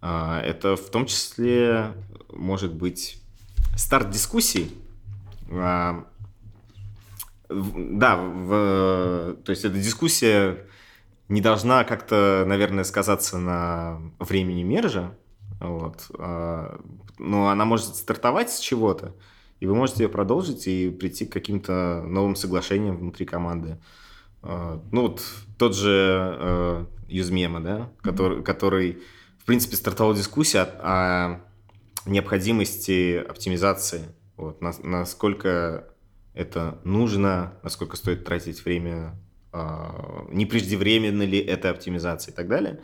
Это 0.00 0.76
в 0.76 0.90
том 0.90 1.04
числе 1.04 1.92
может 2.32 2.72
быть 2.72 3.22
старт 3.76 4.08
дискуссий. 4.08 4.70
Да, 5.48 6.04
в, 8.16 9.36
то 9.42 9.50
есть 9.50 9.64
это 9.64 9.78
дискуссия 9.78 10.66
не 11.28 11.40
должна 11.40 11.84
как-то, 11.84 12.44
наверное, 12.46 12.84
сказаться 12.84 13.38
на 13.38 14.00
времени 14.18 14.62
мержа, 14.62 15.16
вот. 15.60 16.10
А, 16.18 16.78
но 17.18 17.48
она 17.48 17.64
может 17.64 17.96
стартовать 17.96 18.50
с 18.50 18.58
чего-то, 18.58 19.14
и 19.60 19.66
вы 19.66 19.74
можете 19.74 20.04
ее 20.04 20.08
продолжить 20.08 20.66
и 20.66 20.90
прийти 20.90 21.26
к 21.26 21.32
каким-то 21.32 22.02
новым 22.06 22.36
соглашениям 22.36 22.96
внутри 22.96 23.26
команды. 23.26 23.78
А, 24.42 24.82
ну 24.92 25.02
вот 25.02 25.22
тот 25.58 25.74
же 25.74 26.86
Юзмема, 27.08 27.60
да, 27.60 27.90
который, 28.02 28.38
mm-hmm. 28.38 28.42
который, 28.42 29.02
в 29.38 29.44
принципе, 29.44 29.76
стартовал 29.76 30.14
дискуссия 30.14 30.68
о 30.80 31.40
необходимости 32.06 33.16
оптимизации, 33.16 34.08
вот, 34.38 34.60
насколько 34.60 35.92
это 36.32 36.78
нужно, 36.84 37.54
насколько 37.62 37.96
стоит 37.96 38.24
тратить 38.24 38.64
время 38.64 39.14
а, 39.52 40.26
не 40.30 40.46
преждевременно 40.46 41.22
ли 41.22 41.38
это 41.38 41.70
оптимизация 41.70 42.32
и 42.32 42.34
так 42.34 42.48
далее. 42.48 42.80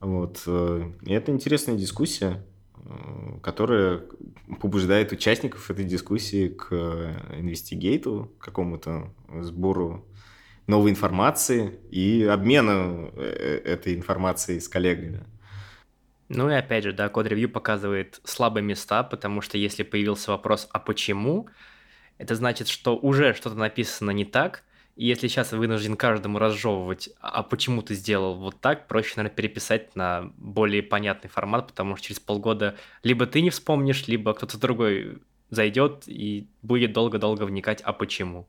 Вот. 0.00 0.42
Э, 0.46 0.92
и 1.02 1.12
это 1.12 1.32
интересная 1.32 1.76
дискуссия, 1.76 2.44
э, 2.76 3.38
которая 3.42 4.02
побуждает 4.60 5.12
участников 5.12 5.70
этой 5.70 5.84
дискуссии 5.84 6.48
к 6.48 6.72
инвестигейту, 7.36 8.32
к 8.38 8.44
какому-то 8.44 9.12
сбору 9.40 10.06
новой 10.68 10.90
информации 10.92 11.80
и 11.90 12.22
обмену 12.24 13.10
э, 13.16 13.60
этой 13.64 13.94
информацией 13.94 14.60
с 14.60 14.68
коллегами. 14.68 15.24
Ну 16.28 16.50
и 16.50 16.54
опять 16.54 16.84
же, 16.84 16.92
да, 16.92 17.08
код-ревью 17.08 17.48
показывает 17.48 18.20
слабые 18.24 18.62
места, 18.62 19.02
потому 19.02 19.40
что 19.40 19.56
если 19.56 19.82
появился 19.82 20.30
вопрос 20.30 20.68
«а 20.72 20.78
почему?», 20.78 21.48
это 22.18 22.34
значит, 22.34 22.68
что 22.68 22.96
уже 22.96 23.32
что-то 23.32 23.56
написано 23.56 24.10
не 24.10 24.24
так, 24.24 24.64
и 24.96 25.06
если 25.06 25.28
сейчас 25.28 25.52
вынужден 25.52 25.96
каждому 25.96 26.40
разжевывать, 26.40 27.10
а 27.20 27.44
почему 27.44 27.82
ты 27.82 27.94
сделал 27.94 28.34
вот 28.34 28.60
так, 28.60 28.88
проще, 28.88 29.14
наверное, 29.16 29.36
переписать 29.36 29.94
на 29.94 30.32
более 30.36 30.82
понятный 30.82 31.30
формат, 31.30 31.68
потому 31.68 31.94
что 31.96 32.08
через 32.08 32.18
полгода 32.18 32.74
либо 33.04 33.26
ты 33.26 33.40
не 33.40 33.50
вспомнишь, 33.50 34.08
либо 34.08 34.34
кто-то 34.34 34.58
другой 34.58 35.22
зайдет 35.50 36.02
и 36.06 36.48
будет 36.62 36.92
долго-долго 36.92 37.44
вникать, 37.44 37.80
а 37.82 37.92
почему. 37.92 38.48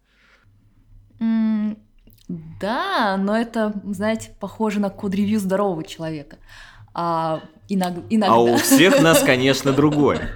Mm, 1.20 1.78
да, 2.28 3.18
но 3.18 3.38
это, 3.38 3.80
знаете, 3.86 4.36
похоже 4.40 4.80
на 4.80 4.90
код-ревью 4.90 5.40
здорового 5.40 5.84
человека. 5.84 6.38
А, 7.02 7.42
иногда, 7.70 8.02
иногда... 8.10 8.36
а 8.36 8.40
у 8.40 8.58
всех 8.58 9.02
нас, 9.02 9.24
конечно, 9.24 9.72
другое. 9.72 10.32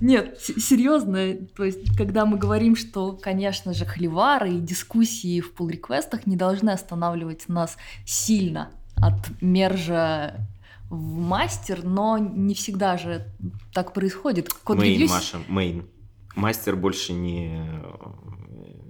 Нет, 0.00 0.38
серьезно, 0.40 1.34
то 1.56 1.64
есть, 1.64 1.96
когда 1.96 2.26
мы 2.26 2.38
говорим, 2.38 2.76
что, 2.76 3.18
конечно 3.20 3.74
же, 3.74 3.84
холивары 3.84 4.52
и 4.52 4.60
дискуссии 4.60 5.40
в 5.40 5.52
pull 5.54 5.72
реквестах 5.72 6.26
не 6.26 6.36
должны 6.36 6.70
останавливать 6.70 7.48
нас 7.48 7.76
сильно 8.06 8.70
от 8.94 9.16
мержа 9.40 10.46
в 10.90 11.18
мастер, 11.18 11.82
но 11.82 12.18
не 12.18 12.54
всегда 12.54 12.96
же 12.96 13.26
так 13.74 13.92
происходит. 13.92 14.52
Код 14.52 14.78
main, 14.78 15.08
Маша, 15.08 15.38
main. 15.48 15.88
Master 16.36 16.76
больше 16.76 17.14
не 17.14 17.68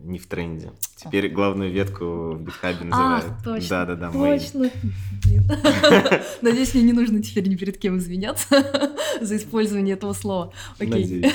не 0.09 0.19
в 0.19 0.27
тренде. 0.27 0.73
Теперь 0.97 1.29
главную 1.29 1.71
ветку 1.71 2.33
в 2.33 2.45
GitHub 2.45 2.79
е 2.79 2.85
называют. 2.85 3.25
Ах, 3.29 3.45
точно. 3.45 3.69
Да, 3.69 3.87
да, 3.87 3.95
да. 3.95 4.11
Точно. 4.11 4.71
Надеюсь, 6.43 6.75
мне 6.75 6.83
не 6.83 6.93
нужно 6.93 7.23
теперь 7.23 7.49
ни 7.49 7.57
перед 7.57 7.79
кем 7.79 7.99
извиняться 7.99 8.93
за 9.21 9.37
использование 9.37 9.95
этого 9.95 10.13
слова. 10.13 10.53
Окей. 10.79 11.25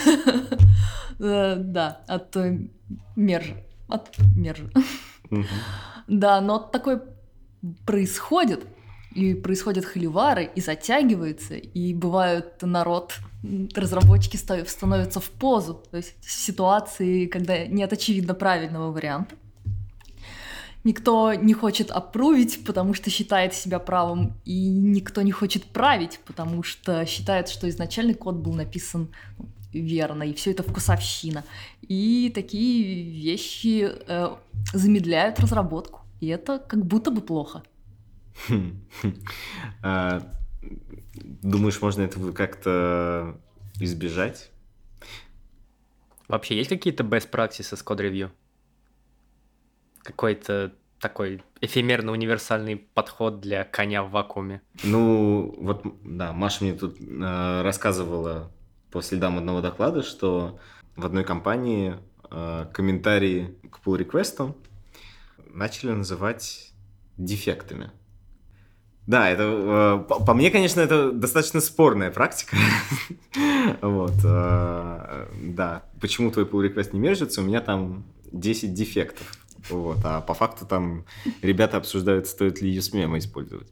Э, 1.20 1.56
да, 1.58 2.02
от 2.08 2.36
э, 2.38 2.58
merge 3.16 3.45
а. 3.45 3.56
От 3.88 4.10
merge 4.36 4.59
а. 4.59 4.68
Да, 6.08 6.42
но 6.42 6.58
такое 6.58 7.04
происходит, 7.86 8.66
и 9.16 9.34
происходят 9.34 9.86
холивары, 9.86 10.50
и 10.56 10.62
затягивается, 10.62 11.56
и 11.56 11.94
бывают 11.94 12.62
народ, 12.62 13.16
разработчики 13.76 14.38
становятся 14.38 15.20
в 15.20 15.30
позу, 15.30 15.84
то 15.92 15.98
есть 15.98 16.16
в 16.22 16.32
ситуации, 16.32 17.28
когда 17.28 17.66
нет 17.68 17.94
очевидно 17.94 18.34
правильного 18.34 18.92
варианта. 18.92 19.36
Никто 20.84 21.34
не 21.34 21.54
хочет 21.54 21.92
опрувить, 21.92 22.66
потому 22.66 22.94
что 22.94 23.10
считает 23.10 23.54
себя 23.54 23.80
правым, 23.80 24.34
и 24.44 24.68
никто 24.68 25.22
не 25.22 25.32
хочет 25.32 25.64
править, 25.64 26.20
потому 26.26 26.62
что 26.62 27.06
считает, 27.06 27.48
что 27.48 27.70
изначальный 27.70 28.14
код 28.14 28.36
был 28.36 28.54
написан 28.54 29.08
верно, 29.72 30.24
и 30.24 30.34
все 30.34 30.52
это 30.52 30.64
вкусовщина. 30.64 31.44
И 31.82 32.32
такие 32.36 33.04
вещи 33.04 33.90
э, 34.08 34.36
замедляют 34.74 35.40
разработку, 35.40 36.02
и 36.20 36.28
это 36.28 36.60
как 36.60 36.86
будто 36.86 37.12
бы 37.12 37.22
плохо. 37.22 37.64
А, 39.82 40.22
думаешь, 41.42 41.82
можно 41.82 42.04
этого 42.04 42.32
как-то 42.32 43.38
избежать? 43.80 44.52
Вообще 46.28 46.56
есть 46.58 46.70
какие-то 46.70 47.04
best 47.04 47.30
practices 47.30 47.76
с 47.76 47.84
код-ревью? 47.84 48.32
Какой-то 50.04 50.74
такой 51.00 51.44
эфемерно 51.60 52.14
универсальный 52.14 52.78
подход 52.78 53.42
для 53.42 53.66
коня 53.66 54.04
в 54.04 54.12
вакууме? 54.12 54.62
Ну, 54.84 55.54
вот, 55.58 55.86
да, 56.04 56.32
Маша 56.32 56.64
мне 56.64 56.74
тут 56.74 56.98
э, 57.00 57.62
рассказывала 57.62 58.52
по 58.90 59.02
следам 59.02 59.38
одного 59.38 59.60
доклада, 59.62 60.02
что 60.02 60.60
в 60.96 61.06
одной 61.06 61.26
компании 61.26 61.98
э, 62.32 62.68
комментарии 62.74 63.54
к 63.70 63.86
pull 63.86 63.98
реквесту 63.98 64.56
начали 65.54 65.92
называть 65.92 66.72
дефектами. 67.18 67.92
Да, 69.06 69.30
это 69.30 69.44
э, 69.44 70.06
по, 70.08 70.24
по 70.24 70.34
мне, 70.34 70.50
конечно, 70.50 70.80
это 70.80 71.12
достаточно 71.12 71.60
спорная 71.60 72.10
практика. 72.10 72.56
вот, 73.82 74.14
э, 74.24 75.28
да. 75.42 75.84
Почему 76.00 76.32
твой 76.32 76.46
pull 76.46 76.70
request 76.70 76.90
не 76.94 77.00
мержится? 77.00 77.42
У 77.42 77.44
меня 77.44 77.62
там 77.62 78.06
10 78.32 78.74
дефектов. 78.74 79.28
Вот, 79.70 79.98
а 80.04 80.22
по 80.22 80.34
факту 80.34 80.66
там 80.66 81.06
ребята 81.42 81.78
обсуждают, 81.78 82.28
стоит 82.28 82.62
ли 82.62 82.76
USMemo 82.78 83.18
использовать. 83.18 83.68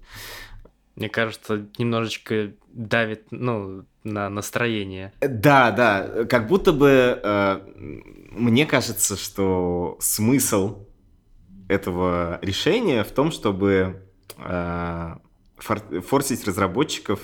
Мне 0.95 1.09
кажется, 1.09 1.65
немножечко 1.77 2.53
давит, 2.73 3.27
ну, 3.31 3.85
на 4.03 4.29
настроение. 4.29 5.13
Да, 5.21 5.71
да, 5.71 6.25
как 6.25 6.47
будто 6.47 6.73
бы 6.73 7.19
э, 7.23 7.59
мне 8.31 8.65
кажется, 8.65 9.17
что 9.17 9.97
смысл 10.00 10.88
этого 11.67 12.39
решения 12.41 13.03
в 13.03 13.11
том, 13.11 13.31
чтобы 13.31 13.71
э, 13.73 14.11
форсить 15.57 16.45
разработчиков 16.47 17.19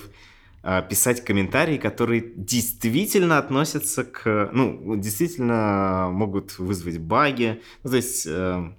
э, 0.62 0.82
писать 0.88 1.24
комментарии, 1.24 1.76
которые 1.76 2.32
действительно 2.36 3.38
относятся 3.38 4.04
к, 4.04 4.50
ну, 4.52 4.96
действительно 4.96 6.08
могут 6.12 6.58
вызвать 6.58 6.98
баги. 6.98 7.60
Ну, 7.82 7.90
то 7.90 7.96
есть 7.96 8.26
э, 8.26 8.72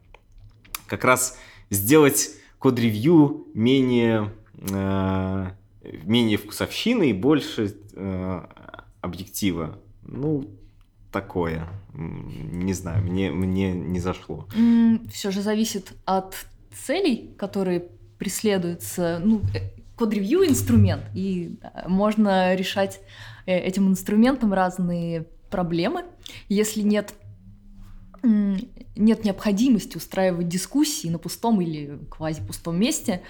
как 0.88 1.04
раз 1.04 1.38
сделать 1.70 2.32
код-ревью 2.58 3.48
менее, 3.54 4.34
менее 5.82 6.38
вкусовщины 6.38 7.12
и 7.12 7.14
больше 7.14 7.76
объектива. 9.02 9.80
Ну, 10.04 10.50
такое. 11.12 11.68
Не 11.94 12.74
знаю, 12.74 13.04
мне, 13.04 13.32
мне 13.32 13.72
не 13.72 14.00
зашло. 14.00 14.48
Все 15.12 15.32
же 15.32 15.42
зависит 15.42 15.94
от 16.06 16.48
целей, 16.86 17.34
которые 17.38 17.90
преследуются. 18.20 19.20
Ну, 19.24 19.42
э, 19.56 19.72
код-ревью 19.96 20.48
инструмент, 20.48 21.04
и 21.16 21.58
можно 21.88 22.54
решать 22.56 23.02
э, 23.46 23.58
этим 23.58 23.88
инструментом 23.90 24.54
разные 24.54 25.26
проблемы. 25.50 26.06
Если 26.48 26.82
нет 26.82 27.14
нет 28.22 29.24
необходимости 29.24 29.96
устраивать 29.96 30.50
дискуссии 30.50 31.08
на 31.08 31.20
пустом 31.20 31.62
или 31.62 32.00
квази-пустом 32.12 32.78
месте, 32.78 33.22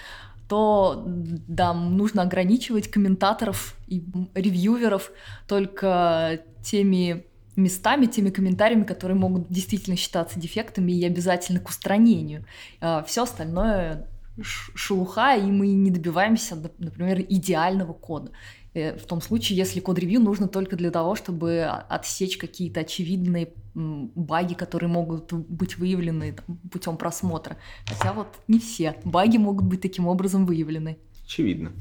то 0.48 1.04
да, 1.06 1.76
нужно 1.76 2.24
ограничивать 2.24 2.90
комментаторов 2.90 3.76
и 3.88 4.04
ревьюверов 4.34 5.12
только 5.48 6.42
теми 6.64 7.26
местами, 7.56 8.08
теми 8.08 8.32
комментариями, 8.32 8.84
которые 8.84 9.16
могут 9.16 9.48
действительно 9.50 9.96
считаться 9.96 10.40
дефектами 10.40 10.92
и 10.92 11.06
обязательно 11.06 11.60
к 11.60 11.70
устранению. 11.70 12.46
А, 12.82 13.04
Все 13.04 13.24
остальное 13.24 14.08
шелуха, 14.44 15.36
и 15.36 15.52
мы 15.52 15.68
не 15.68 15.92
добиваемся, 15.92 16.56
например, 16.78 17.22
идеального 17.22 17.94
кода. 17.94 18.32
Э, 18.74 18.98
в 18.98 19.06
том 19.06 19.22
случае, 19.22 19.58
если 19.58 19.80
код-ревью 19.80 20.20
нужно 20.20 20.48
только 20.48 20.76
для 20.76 20.92
того, 20.92 21.16
чтобы 21.16 21.64
отсечь 21.90 22.38
какие-то 22.38 22.82
очевидные 22.82 23.54
баги, 23.74 24.54
которые 24.54 24.90
могут 24.90 25.34
быть 25.34 25.78
выявлены 25.78 26.36
путем 26.72 26.98
просмотра. 26.98 27.58
Хотя 27.86 28.14
вот 28.14 28.28
не 28.48 28.60
все 28.60 28.96
баги 29.04 29.38
могут 29.38 29.66
быть 29.66 29.82
таким 29.82 30.08
образом 30.08 30.46
выявлены. 30.46 30.98
Очевидно. 31.26 31.72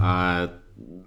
А, 0.00 0.52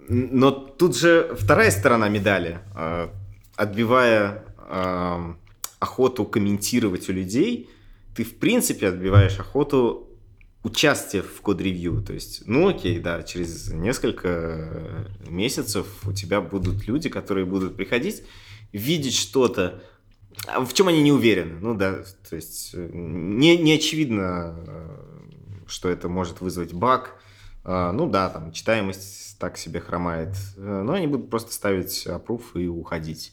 но 0.08 0.50
тут 0.50 0.96
же 0.96 1.34
вторая 1.38 1.70
сторона 1.70 2.08
медали. 2.08 2.58
А, 2.74 3.10
отбивая 3.56 4.44
э, 4.58 5.34
охоту 5.78 6.24
комментировать 6.24 7.08
у 7.08 7.12
людей, 7.12 7.70
ты 8.14 8.24
в 8.24 8.38
принципе 8.38 8.88
отбиваешь 8.88 9.38
охоту 9.38 10.05
участия 10.66 11.22
в 11.22 11.40
код-ревью. 11.40 12.02
То 12.02 12.12
есть, 12.12 12.42
ну 12.46 12.68
окей, 12.68 12.98
да, 12.98 13.22
через 13.22 13.72
несколько 13.72 15.06
месяцев 15.28 15.86
у 16.04 16.12
тебя 16.12 16.40
будут 16.40 16.88
люди, 16.88 17.08
которые 17.08 17.46
будут 17.46 17.76
приходить, 17.76 18.24
видеть 18.72 19.14
что-то, 19.14 19.80
в 20.58 20.72
чем 20.74 20.88
они 20.88 21.02
не 21.02 21.12
уверены. 21.12 21.60
Ну 21.60 21.74
да, 21.74 22.02
то 22.28 22.36
есть 22.36 22.74
не, 22.74 23.56
не 23.56 23.74
очевидно, 23.74 24.56
что 25.68 25.88
это 25.88 26.08
может 26.08 26.40
вызвать 26.40 26.74
баг. 26.74 27.14
А, 27.64 27.92
ну 27.92 28.10
да, 28.10 28.28
там 28.28 28.50
читаемость 28.52 29.38
так 29.38 29.56
себе 29.58 29.80
хромает. 29.80 30.34
Но 30.56 30.92
они 30.94 31.06
будут 31.06 31.30
просто 31.30 31.52
ставить 31.52 32.06
approve 32.06 32.42
и 32.54 32.66
уходить. 32.66 33.32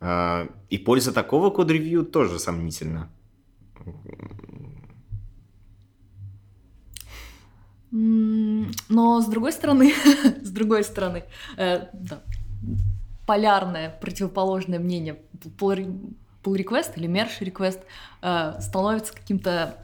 А, 0.00 0.48
и 0.70 0.78
польза 0.78 1.12
такого 1.12 1.50
код-ревью 1.50 2.04
тоже 2.04 2.38
сомнительна. 2.38 3.10
Но 7.90 9.20
с 9.20 9.26
другой 9.26 9.52
стороны, 9.52 9.92
с 10.42 10.50
другой 10.50 10.84
стороны, 10.84 11.24
э, 11.56 11.86
да, 11.92 12.22
полярное, 13.26 13.90
противоположное 14.00 14.78
мнение 14.78 15.18
pull 16.48 16.56
request 16.56 16.92
или 16.96 17.08
merge 17.08 17.40
request 17.40 17.80
э, 18.22 18.60
становится 18.60 19.12
каким-то 19.12 19.76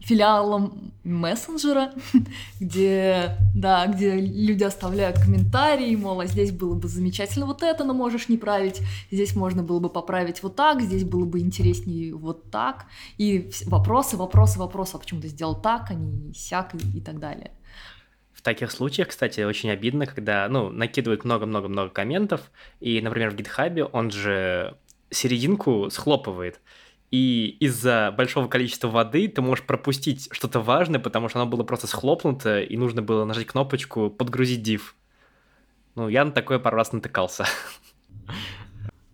филиалом 0.00 0.92
мессенджера, 1.04 1.92
где, 2.60 3.36
да, 3.54 3.86
где 3.86 4.14
люди 4.20 4.64
оставляют 4.64 5.18
комментарии, 5.18 5.94
мол, 5.96 6.20
а 6.20 6.26
здесь 6.26 6.52
было 6.52 6.74
бы 6.74 6.88
замечательно 6.88 7.46
вот 7.46 7.62
это, 7.62 7.84
но 7.84 7.92
можешь 7.92 8.28
не 8.28 8.36
править, 8.36 8.80
здесь 9.10 9.34
можно 9.34 9.62
было 9.62 9.80
бы 9.80 9.88
поправить 9.88 10.42
вот 10.42 10.56
так, 10.56 10.80
здесь 10.80 11.04
было 11.04 11.24
бы 11.24 11.40
интереснее 11.40 12.14
вот 12.14 12.50
так, 12.50 12.86
и 13.16 13.50
вопросы, 13.66 14.16
вопросы, 14.16 14.58
вопросы, 14.58 14.94
а 14.94 14.98
почему 14.98 15.20
ты 15.20 15.28
сделал 15.28 15.60
так, 15.60 15.90
а 15.90 15.94
не 15.94 16.32
сяк? 16.34 16.74
и, 16.74 16.98
и 16.98 17.00
так 17.00 17.18
далее. 17.18 17.52
В 18.32 18.42
таких 18.42 18.70
случаях, 18.70 19.08
кстати, 19.08 19.40
очень 19.40 19.70
обидно, 19.70 20.06
когда, 20.06 20.48
ну, 20.48 20.70
накидывают 20.70 21.24
много-много-много 21.24 21.90
комментов, 21.90 22.52
и, 22.78 23.00
например, 23.00 23.30
в 23.30 23.34
GitHub 23.34 23.90
он 23.92 24.12
же 24.12 24.76
серединку 25.10 25.90
схлопывает. 25.90 26.60
И 27.10 27.56
из-за 27.60 28.12
большого 28.16 28.48
количества 28.48 28.88
воды 28.88 29.28
ты 29.28 29.40
можешь 29.40 29.64
пропустить 29.64 30.28
что-то 30.30 30.60
важное, 30.60 31.00
потому 31.00 31.28
что 31.28 31.40
оно 31.40 31.50
было 31.50 31.62
просто 31.62 31.86
схлопнуто, 31.86 32.60
и 32.60 32.76
нужно 32.76 33.00
было 33.00 33.24
нажать 33.24 33.46
кнопочку 33.46 34.10
«Подгрузить 34.10 34.66
div». 34.66 34.82
Ну, 35.94 36.08
я 36.08 36.24
на 36.24 36.32
такое 36.32 36.58
пару 36.58 36.76
раз 36.76 36.92
натыкался. 36.92 37.46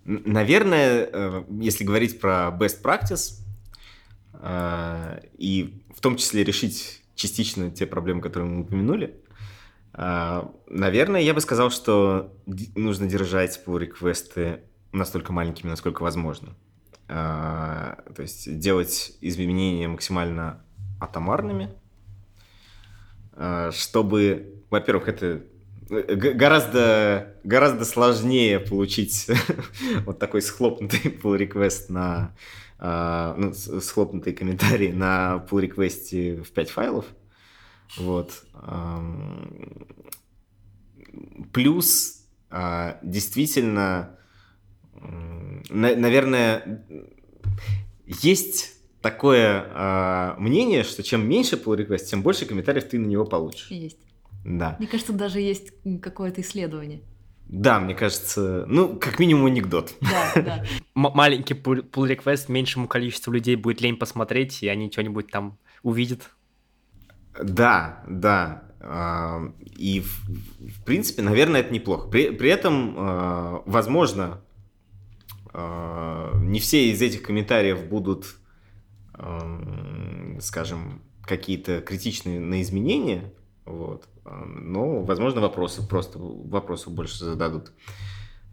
Наверное, 0.05 1.09
э, 1.11 1.45
если 1.61 1.85
говорить 1.85 2.21
про 2.21 2.55
best 2.59 2.83
practice, 2.83 3.41
э, 4.35 5.21
и 5.39 5.83
в 5.97 6.01
том 6.01 6.17
числе 6.17 6.45
решить 6.45 7.01
частично 7.15 7.71
те 7.71 7.87
проблемы, 7.87 8.21
которые 8.21 8.51
мы 8.51 8.63
упомянули, 8.63 9.17
э, 9.95 10.43
наверное, 10.67 11.23
я 11.23 11.33
бы 11.33 11.41
сказал, 11.41 11.71
что 11.71 12.35
нужно 12.75 13.07
держать 13.07 13.63
pull 13.65 13.79
реквесты 13.79 14.61
настолько 14.95 15.33
маленькими, 15.33 15.71
насколько 15.71 16.03
возможно. 16.03 16.55
А, 17.07 18.03
то 18.15 18.23
есть 18.23 18.59
делать 18.59 19.17
изменения 19.21 19.89
максимально 19.89 20.65
атомарными, 21.01 21.71
а, 23.33 23.71
чтобы, 23.73 24.63
во-первых, 24.71 25.09
это 25.09 25.43
э, 25.91 26.15
гораздо, 26.15 27.35
гораздо 27.45 27.85
сложнее 27.85 28.59
получить 28.59 29.31
вот 30.07 30.19
такой 30.19 30.41
схлопнутый 30.41 31.01
pull 31.23 31.39
request 31.39 31.87
на 31.91 32.35
а, 32.79 33.35
ну, 33.37 33.53
схлопнутый 33.53 34.33
комментарий 34.33 34.93
на 34.93 35.45
pull 35.51 35.69
request 35.69 36.43
в 36.43 36.53
5 36.53 36.71
файлов. 36.71 37.05
Вот. 37.99 38.45
Плюс 41.53 42.25
действительно 43.03 44.19
наверное, 45.75 46.85
есть 48.07 48.75
такое 49.01 49.67
э, 49.69 50.35
мнение, 50.39 50.83
что 50.83 51.03
чем 51.03 51.29
меньше 51.29 51.57
pull 51.57 51.77
request, 51.77 52.07
тем 52.07 52.23
больше 52.23 52.47
комментариев 52.47 52.85
ты 52.85 52.99
на 52.99 53.07
него 53.07 53.25
получишь. 53.25 53.71
Есть. 53.71 53.99
Да. 54.45 54.77
Мне 54.79 54.89
кажется, 54.89 55.13
даже 55.13 55.41
есть 55.41 55.73
какое-то 56.01 56.41
исследование. 56.41 57.03
Да, 57.47 57.79
мне 57.81 57.95
кажется, 57.95 58.65
ну, 58.67 58.97
как 58.99 59.19
минимум 59.19 59.47
анекдот. 59.47 59.95
Да, 60.01 60.33
да. 60.37 60.65
маленький 60.95 61.55
pull 61.55 61.85
request 61.93 62.47
меньшему 62.49 62.89
количеству 62.89 63.33
людей 63.33 63.57
будет 63.57 63.81
лень 63.81 63.97
посмотреть, 63.97 64.63
и 64.63 64.69
они 64.69 64.91
что-нибудь 64.91 65.31
там 65.31 65.59
увидят. 65.83 66.31
Да, 67.43 68.03
да. 68.09 68.65
А, 68.81 69.53
и, 69.77 70.01
в, 70.01 70.29
в 70.79 70.85
принципе, 70.85 71.23
наверное, 71.23 71.61
это 71.61 71.73
неплохо. 71.73 72.09
При, 72.09 72.31
при 72.31 72.51
этом, 72.51 72.95
а, 72.97 73.63
возможно, 73.67 74.41
не 75.55 76.59
все 76.59 76.91
из 76.91 77.01
этих 77.01 77.23
комментариев 77.23 77.87
будут 77.87 78.37
Эм, 79.17 80.39
скажем, 80.41 81.01
какие-то 81.23 81.81
критичные 81.81 82.41
на 82.41 82.61
изменения, 82.63 83.33
вот, 83.65 84.09
но, 84.25 85.03
возможно, 85.03 85.41
вопросы, 85.41 85.87
просто 85.87 86.19
вопросов 86.19 86.93
больше 86.93 87.25
зададут. 87.25 87.71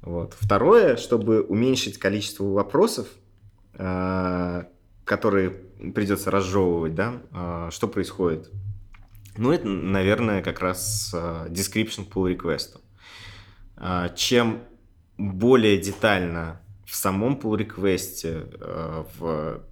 Вот. 0.02 0.36
Второе, 0.40 0.98
чтобы 0.98 1.42
уменьшить 1.42 1.98
количество 1.98 2.44
вопросов, 2.44 3.08
э, 3.74 4.64
которые 5.04 5.50
придется 5.50 6.30
разжевывать, 6.30 6.94
да, 6.94 7.22
э, 7.32 7.70
что 7.72 7.88
происходит. 7.88 8.52
Ну, 9.38 9.52
это, 9.52 9.68
наверное, 9.68 10.44
как 10.44 10.60
раз 10.60 11.12
э, 11.14 11.48
description 11.50 12.08
pull 12.08 12.36
request. 12.36 12.80
Чем 14.16 14.60
более 15.18 15.80
детально 15.80 16.61
в 16.92 16.96
самом 16.96 17.40
pull 17.40 17.58
request, 17.58 19.08
в 19.18 19.64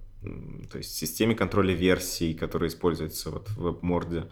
то 0.70 0.78
есть 0.78 0.94
системе 0.94 1.34
контроля 1.34 1.74
версий, 1.74 2.34
которая 2.34 2.68
используется 2.68 3.30
вот 3.30 3.48
в 3.50 3.66
WebMord, 3.66 4.30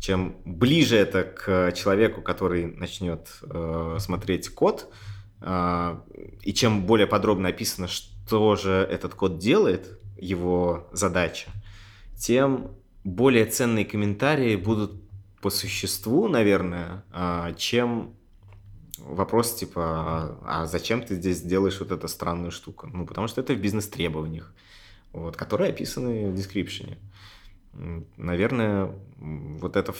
чем 0.00 0.36
ближе 0.44 0.96
это 0.96 1.24
к 1.24 1.72
человеку, 1.72 2.22
который 2.22 2.66
начнет 2.66 3.28
э, 3.42 3.96
смотреть 4.00 4.48
код, 4.48 4.90
э, 5.42 6.00
и 6.42 6.54
чем 6.54 6.86
более 6.86 7.06
подробно 7.06 7.50
описано, 7.50 7.86
что 7.86 8.56
же 8.56 8.70
этот 8.90 9.14
код 9.14 9.38
делает, 9.38 9.98
его 10.18 10.88
задача, 10.92 11.50
тем 12.16 12.70
более 13.04 13.44
ценные 13.44 13.84
комментарии 13.84 14.56
будут 14.56 14.92
по 15.42 15.50
существу, 15.50 16.28
наверное, 16.28 17.04
э, 17.12 17.54
чем 17.58 18.14
вопрос 19.14 19.54
типа, 19.54 19.82
а, 19.82 20.62
а 20.62 20.66
зачем 20.66 21.02
ты 21.02 21.14
здесь 21.14 21.42
делаешь 21.42 21.80
вот 21.80 21.92
эту 21.92 22.08
странную 22.08 22.50
штуку? 22.50 22.88
Ну, 22.92 23.06
потому 23.06 23.28
что 23.28 23.40
это 23.40 23.54
в 23.54 23.60
бизнес-требованиях 23.60 24.52
вот, 25.16 25.36
которые 25.36 25.70
описаны 25.70 26.30
в 26.30 26.34
description. 26.34 26.98
Наверное, 28.16 28.92
вот 29.16 29.76
это 29.76 29.94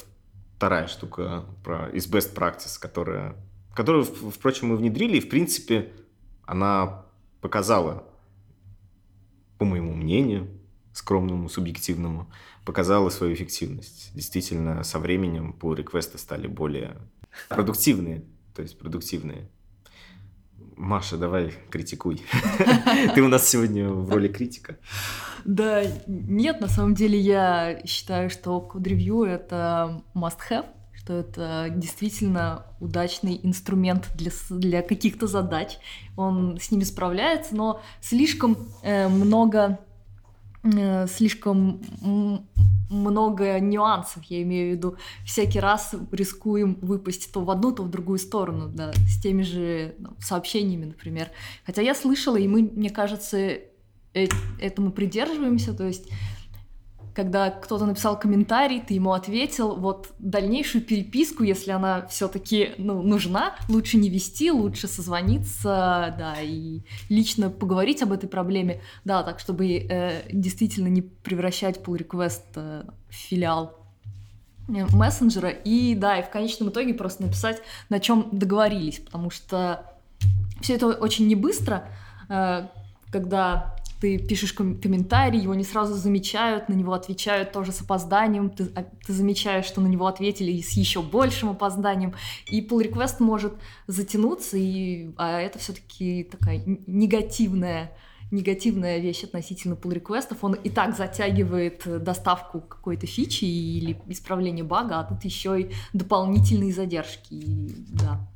вторая 0.56 0.86
штука 0.86 1.44
про, 1.64 1.88
из 1.88 2.06
best 2.06 2.34
practice, 2.34 2.78
которая, 2.78 3.34
которую, 3.74 4.04
впрочем, 4.04 4.68
мы 4.68 4.76
внедрили, 4.76 5.16
и, 5.16 5.20
в 5.20 5.28
принципе, 5.28 5.92
она 6.44 7.04
показала, 7.40 8.04
по 9.58 9.64
моему 9.64 9.94
мнению, 9.94 10.48
скромному, 10.92 11.48
субъективному, 11.48 12.30
показала 12.64 13.10
свою 13.10 13.34
эффективность. 13.34 14.10
Действительно, 14.14 14.82
со 14.82 14.98
временем 14.98 15.52
по 15.52 15.74
реквесты 15.74 16.18
стали 16.18 16.46
более 16.46 16.96
продуктивные, 17.48 18.24
то 18.56 18.62
есть 18.62 18.78
продуктивные. 18.78 19.48
Маша, 20.76 21.18
давай 21.18 21.52
критикуй. 21.70 22.22
Ты 23.14 23.22
у 23.22 23.28
нас 23.28 23.46
сегодня 23.46 23.88
в 23.88 24.10
роли 24.10 24.28
критика. 24.28 24.78
Да, 25.44 25.82
нет, 26.06 26.60
на 26.60 26.68
самом 26.68 26.94
деле 26.94 27.18
я 27.20 27.82
считаю, 27.86 28.30
что 28.30 28.70
Review— 28.74 29.24
это 29.26 30.02
must-have, 30.14 30.66
что 30.94 31.18
это 31.18 31.68
действительно 31.70 32.66
удачный 32.80 33.38
инструмент 33.42 34.10
для, 34.16 34.32
для 34.50 34.82
каких-то 34.82 35.26
задач. 35.26 35.78
Он 36.16 36.58
с 36.58 36.70
ними 36.70 36.84
справляется, 36.84 37.54
но 37.54 37.82
слишком 38.00 38.56
э, 38.82 39.08
много 39.08 39.78
слишком 41.08 41.80
много 42.88 43.58
нюансов, 43.58 44.22
я 44.24 44.42
имею 44.42 44.70
в 44.70 44.76
виду. 44.76 44.96
Всякий 45.24 45.60
раз 45.60 45.94
рискуем 46.12 46.78
выпасть 46.80 47.32
то 47.32 47.40
в 47.40 47.50
одну, 47.50 47.72
то 47.72 47.82
в 47.82 47.90
другую 47.90 48.18
сторону, 48.18 48.68
да, 48.68 48.92
с 48.92 49.20
теми 49.20 49.42
же 49.42 49.94
ну, 49.98 50.10
сообщениями, 50.20 50.86
например. 50.86 51.30
Хотя 51.64 51.82
я 51.82 51.94
слышала, 51.94 52.36
и 52.36 52.46
мы, 52.46 52.62
мне 52.62 52.90
кажется, 52.90 53.38
э 53.38 54.28
этому 54.60 54.92
придерживаемся, 54.92 55.74
то 55.74 55.84
есть 55.84 56.08
когда 57.16 57.50
кто-то 57.50 57.86
написал 57.86 58.18
комментарий, 58.18 58.78
ты 58.78 58.92
ему 58.92 59.14
ответил, 59.14 59.74
вот 59.76 60.10
дальнейшую 60.18 60.84
переписку, 60.84 61.44
если 61.44 61.70
она 61.70 62.06
все-таки 62.08 62.72
ну, 62.76 63.00
нужна, 63.00 63.56
лучше 63.70 63.96
не 63.96 64.10
вести, 64.10 64.50
лучше 64.50 64.86
созвониться, 64.86 66.14
да, 66.18 66.34
и 66.42 66.82
лично 67.08 67.48
поговорить 67.48 68.02
об 68.02 68.12
этой 68.12 68.28
проблеме, 68.28 68.82
да, 69.06 69.22
так 69.22 69.40
чтобы 69.40 69.66
э, 69.66 70.24
действительно 70.30 70.88
не 70.88 71.00
превращать 71.00 71.78
pull 71.78 71.96
request 71.96 72.42
э, 72.56 72.84
в 73.08 73.14
филиал 73.14 73.78
э, 74.68 74.84
мессенджера. 74.94 75.48
И 75.48 75.94
да, 75.94 76.18
и 76.18 76.22
в 76.22 76.28
конечном 76.28 76.68
итоге 76.68 76.92
просто 76.92 77.22
написать, 77.22 77.62
на 77.88 77.98
чем 77.98 78.28
договорились, 78.30 78.98
потому 78.98 79.30
что 79.30 79.90
все 80.60 80.74
это 80.74 80.88
очень 80.88 81.26
не 81.28 81.34
быстро, 81.34 81.88
э, 82.28 82.66
когда 83.10 83.75
ты 84.00 84.18
пишешь 84.18 84.52
ком- 84.52 84.80
комментарий, 84.80 85.40
его 85.40 85.54
не 85.54 85.64
сразу 85.64 85.94
замечают, 85.94 86.68
на 86.68 86.74
него 86.74 86.92
отвечают 86.92 87.52
тоже 87.52 87.72
с 87.72 87.80
опозданием, 87.80 88.50
ты, 88.50 88.68
а, 88.74 88.84
ты 89.06 89.12
замечаешь, 89.12 89.64
что 89.64 89.80
на 89.80 89.86
него 89.86 90.06
ответили 90.06 90.60
с 90.60 90.72
еще 90.72 91.02
большим 91.02 91.50
опозданием, 91.50 92.14
и 92.46 92.60
pull 92.60 92.90
request 92.90 93.16
может 93.20 93.54
затянуться, 93.86 94.56
и, 94.56 95.10
а 95.16 95.40
это 95.40 95.58
все-таки 95.58 96.24
такая 96.24 96.62
негативная 96.86 97.92
негативная 98.32 98.98
вещь 98.98 99.22
относительно 99.22 99.74
pull 99.74 99.94
реквестов 99.94 100.42
он 100.42 100.54
и 100.54 100.68
так 100.68 100.96
затягивает 100.96 101.84
доставку 102.02 102.60
какой-то 102.60 103.06
фичи 103.06 103.44
или 103.44 104.00
исправление 104.08 104.64
бага, 104.64 104.98
а 104.98 105.04
тут 105.04 105.24
еще 105.24 105.60
и 105.60 105.70
дополнительные 105.92 106.72
задержки, 106.72 107.34
и, 107.34 107.74
да. 107.88 108.28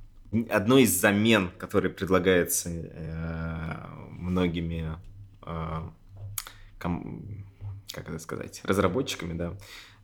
Одной 0.49 0.85
из 0.85 1.01
замен, 1.01 1.51
которая 1.59 1.93
предлагается 1.93 2.71
э, 2.71 3.75
многими 4.13 4.97
а, 5.51 5.93
как 6.79 8.09
это 8.09 8.19
сказать, 8.19 8.61
разработчиками, 8.65 9.33
да, 9.33 9.57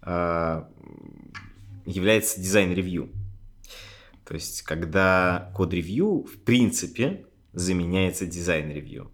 а, 0.03 0.69
является 1.85 2.41
design 2.41 2.73
review. 2.73 3.11
То 4.25 4.35
есть, 4.35 4.63
когда 4.63 5.53
code 5.55 5.80
review, 5.80 6.25
в 6.25 6.39
принципе, 6.43 7.27
заменяется 7.53 8.27
design 8.27 8.66
review. 8.66 9.13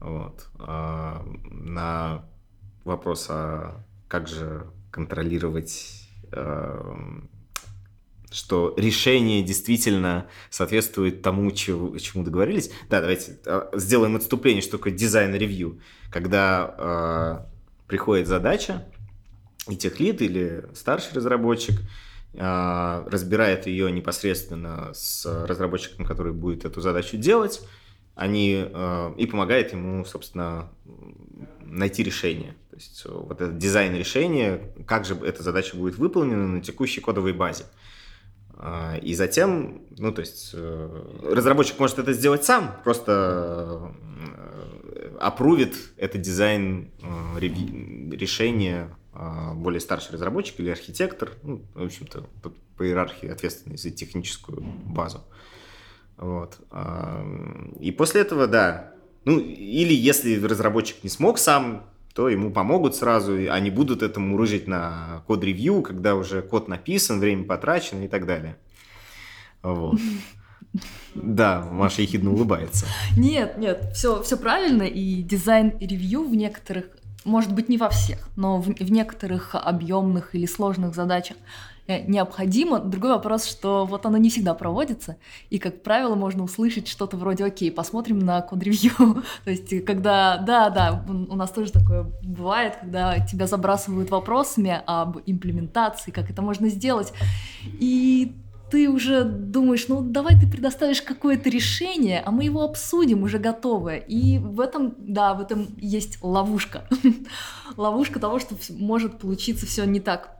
Вот. 0.00 0.48
А, 0.58 1.24
на 1.44 2.24
вопрос, 2.84 3.26
а 3.30 3.84
как 4.08 4.28
же 4.28 4.70
контролировать 4.90 6.08
что 8.30 8.74
решение 8.76 9.42
действительно 9.42 10.26
соответствует 10.50 11.22
тому, 11.22 11.50
чему, 11.50 11.98
чему 11.98 12.24
договорились. 12.24 12.70
Да, 12.88 13.00
давайте 13.00 13.38
а, 13.44 13.70
сделаем 13.74 14.16
отступление, 14.16 14.62
что 14.62 14.78
такое 14.78 14.92
design 14.92 15.33
review. 15.33 15.80
Когда 16.10 17.46
э, 17.46 17.86
приходит 17.88 18.28
задача, 18.28 18.84
и 19.68 19.76
tech 19.76 19.99
lead 19.99 20.22
или 20.22 20.64
старший 20.74 21.14
разработчик 21.14 21.80
э, 22.34 23.04
разбирает 23.08 23.66
ее 23.66 23.90
непосредственно 23.92 24.92
с 24.94 25.26
разработчиком, 25.46 26.04
который 26.04 26.32
будет 26.32 26.64
эту 26.64 26.80
задачу 26.80 27.16
делать, 27.16 27.60
они, 28.14 28.64
э, 28.64 29.14
и 29.16 29.26
помогает 29.26 29.72
ему, 29.72 30.04
собственно, 30.04 30.70
найти 31.60 32.02
решение. 32.02 32.54
То 32.70 32.76
есть 32.76 33.04
вот 33.06 33.40
это 33.40 33.52
дизайн 33.52 33.94
решения, 33.94 34.72
как 34.86 35.04
же 35.04 35.14
эта 35.16 35.42
задача 35.42 35.76
будет 35.76 35.96
выполнена 35.96 36.46
на 36.46 36.60
текущей 36.60 37.00
кодовой 37.00 37.32
базе. 37.32 37.64
И 39.02 39.14
затем, 39.14 39.82
ну, 39.96 40.12
то 40.12 40.20
есть, 40.20 40.50
э, 40.52 41.02
разработчик 41.22 41.78
может 41.78 41.98
это 41.98 42.12
сделать 42.12 42.44
сам, 42.44 42.74
просто 42.84 43.92
э, 44.94 45.16
опрувит 45.18 45.74
это 45.96 46.18
дизайн 46.18 46.90
э, 47.02 47.38
решение 47.40 48.94
а, 49.12 49.54
более 49.54 49.80
старший 49.80 50.14
разработчик 50.14 50.60
или 50.60 50.70
архитектор, 50.70 51.32
ну, 51.42 51.62
в 51.74 51.84
общем-то, 51.84 52.22
по, 52.42 52.52
по 52.76 52.86
иерархии 52.86 53.28
ответственный 53.28 53.76
за 53.76 53.90
техническую 53.90 54.62
базу. 54.62 55.24
Вот. 56.16 56.58
А, 56.70 57.24
и 57.80 57.90
после 57.90 58.20
этого, 58.20 58.46
да, 58.46 58.94
ну, 59.24 59.38
или 59.38 59.92
если 59.94 60.40
разработчик 60.42 61.02
не 61.02 61.10
смог 61.10 61.38
сам 61.38 61.90
то 62.14 62.28
ему 62.28 62.50
помогут 62.50 62.96
сразу, 62.96 63.32
а 63.50 63.60
не 63.60 63.70
будут 63.70 64.02
этому 64.02 64.36
рыжить 64.36 64.66
на 64.66 65.22
код-ревью, 65.26 65.82
когда 65.82 66.14
уже 66.14 66.42
код 66.42 66.68
написан, 66.68 67.20
время 67.20 67.44
потрачено 67.44 68.04
и 68.04 68.08
так 68.08 68.26
далее. 68.26 68.56
Вот. 69.62 69.98
Да, 71.16 71.66
Маша 71.68 72.02
ехидно 72.02 72.32
улыбается. 72.32 72.86
Нет, 73.16 73.58
нет, 73.58 73.90
все, 73.92 74.22
все 74.22 74.36
правильно, 74.36 74.84
и 74.84 75.20
design 75.20 75.71
review 75.71 76.22
в 76.22 76.34
некоторых 76.36 76.84
может 77.24 77.52
быть, 77.52 77.68
не 77.68 77.76
во 77.76 77.90
всех, 77.90 78.28
но 78.36 78.60
в, 78.60 78.66
в 78.66 78.90
некоторых 78.90 79.54
объемных 79.54 80.34
или 80.34 80.46
сложных 80.46 80.94
задачах 80.94 81.36
необходимо. 81.98 82.78
Другой 82.78 83.10
вопрос, 83.10 83.44
что 83.46 83.84
вот 83.84 84.06
оно 84.06 84.16
не 84.16 84.30
всегда 84.30 84.54
проводится, 84.54 85.16
и, 85.50 85.58
как 85.58 85.82
правило, 85.82 86.14
можно 86.14 86.44
услышать 86.44 86.88
что-то 86.88 87.16
вроде 87.16 87.44
«Окей, 87.44 87.70
посмотрим 87.72 88.20
на 88.20 88.40
code 88.42 88.67
review». 88.67 89.24
То 89.44 89.50
есть, 89.50 89.84
когда... 89.84 90.38
Да, 90.38 90.70
да, 90.70 91.04
у 91.08 91.36
нас 91.36 91.50
тоже 91.50 91.72
такое 91.72 92.06
бывает, 92.22 92.76
когда 92.80 93.18
тебя 93.18 93.46
забрасывают 93.46 94.10
вопросами 94.10 94.82
об 94.86 95.18
имплементации, 95.26 96.10
как 96.10 96.30
это 96.30 96.42
можно 96.42 96.68
сделать, 96.68 97.12
и 97.64 98.34
ты 98.70 98.88
уже 98.88 99.24
думаешь, 99.24 99.88
ну 99.88 100.00
давай 100.00 100.38
ты 100.38 100.46
предоставишь 100.46 101.02
какое-то 101.02 101.50
решение, 101.50 102.22
а 102.24 102.30
мы 102.30 102.44
его 102.44 102.62
обсудим 102.62 103.24
уже 103.24 103.38
готовое. 103.38 103.96
И 103.96 104.38
в 104.38 104.60
этом, 104.60 104.94
да, 104.98 105.34
в 105.34 105.40
этом 105.40 105.66
есть 105.78 106.18
ловушка. 106.22 106.86
ловушка 107.76 108.20
того, 108.20 108.38
что 108.38 108.54
может 108.70 109.18
получиться 109.18 109.66
все 109.66 109.84
не 109.84 110.00
так 110.00 110.39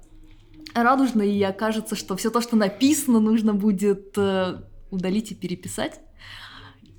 радужно, 0.75 1.23
и 1.23 1.43
окажется, 1.43 1.97
что 1.97 2.17
все 2.17 2.31
то, 2.31 2.41
что 2.41 2.57
написано, 2.57 3.21
нужно 3.21 3.55
будет 3.55 4.13
э, 4.17 4.61
удалить 4.91 5.33
и 5.33 5.35
переписать. 5.35 6.01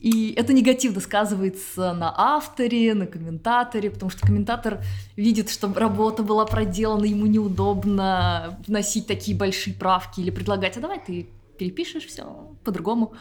И 0.02 0.34
это 0.36 0.52
негативно 0.52 1.00
сказывается 1.00 1.94
на 1.94 2.12
авторе, 2.18 2.96
на 2.96 3.06
комментаторе, 3.06 3.92
потому 3.92 4.10
что 4.10 4.26
комментатор 4.26 4.82
видит, 5.16 5.52
что 5.52 5.72
работа 5.72 6.24
была 6.24 6.46
проделана, 6.46 7.06
ему 7.06 7.28
неудобно 7.28 8.60
вносить 8.66 9.06
такие 9.06 9.38
большие 9.38 9.76
правки 9.76 10.20
или 10.20 10.32
предлагать, 10.32 10.76
а 10.76 10.80
давай 10.80 11.00
ты 11.00 11.30
перепишешь 11.60 12.08
все 12.08 12.52
по-другому. 12.64 13.14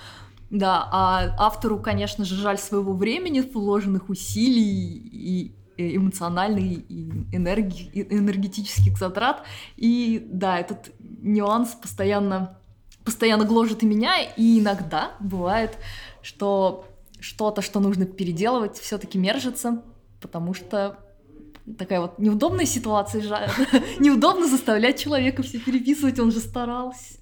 Да, 0.48 0.88
а 0.90 1.36
автору, 1.38 1.78
конечно 1.78 2.24
же, 2.24 2.34
жаль 2.34 2.58
своего 2.58 2.94
времени, 2.94 3.40
вложенных 3.40 4.08
усилий 4.08 4.96
и 5.12 5.52
эмоциональных 5.96 6.64
и 6.88 7.10
энерги, 7.32 7.90
энергетических 7.94 8.98
затрат. 8.98 9.44
И 9.76 10.26
да, 10.30 10.58
этот 10.58 10.92
нюанс 11.00 11.70
постоянно, 11.70 12.58
постоянно 13.04 13.44
гложет 13.44 13.82
и 13.82 13.86
меня, 13.86 14.14
и 14.36 14.60
иногда 14.60 15.12
бывает, 15.20 15.78
что 16.22 16.86
что-то, 17.20 17.62
что 17.62 17.80
нужно 17.80 18.06
переделывать, 18.06 18.78
все-таки 18.78 19.18
мержится, 19.18 19.82
потому 20.20 20.54
что 20.54 20.98
такая 21.78 22.00
вот 22.00 22.18
неудобная 22.18 22.66
ситуация, 22.66 23.22
неудобно 23.98 24.46
заставлять 24.48 24.98
человека 24.98 25.42
все 25.42 25.58
переписывать, 25.58 26.18
он 26.18 26.32
же 26.32 26.40
старался. 26.40 27.20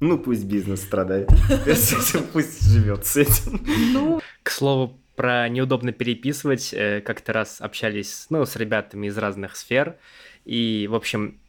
Ну, 0.00 0.18
пусть 0.18 0.44
бизнес 0.44 0.82
страдает. 0.82 1.28
Пусть 2.32 2.62
живет 2.62 3.06
с 3.06 3.16
этим. 3.16 3.64
Ну. 3.92 4.20
К 4.42 4.50
слову, 4.50 4.98
про 5.18 5.48
неудобно 5.48 5.92
переписывать. 5.92 6.72
Э, 6.72 7.00
как-то 7.00 7.32
раз 7.32 7.60
общались 7.60 8.26
ну, 8.30 8.46
с 8.46 8.54
ребятами 8.54 9.08
из 9.08 9.18
разных 9.18 9.56
сфер. 9.56 9.96
И, 10.44 10.86
в 10.88 10.94
общем, 10.94 11.40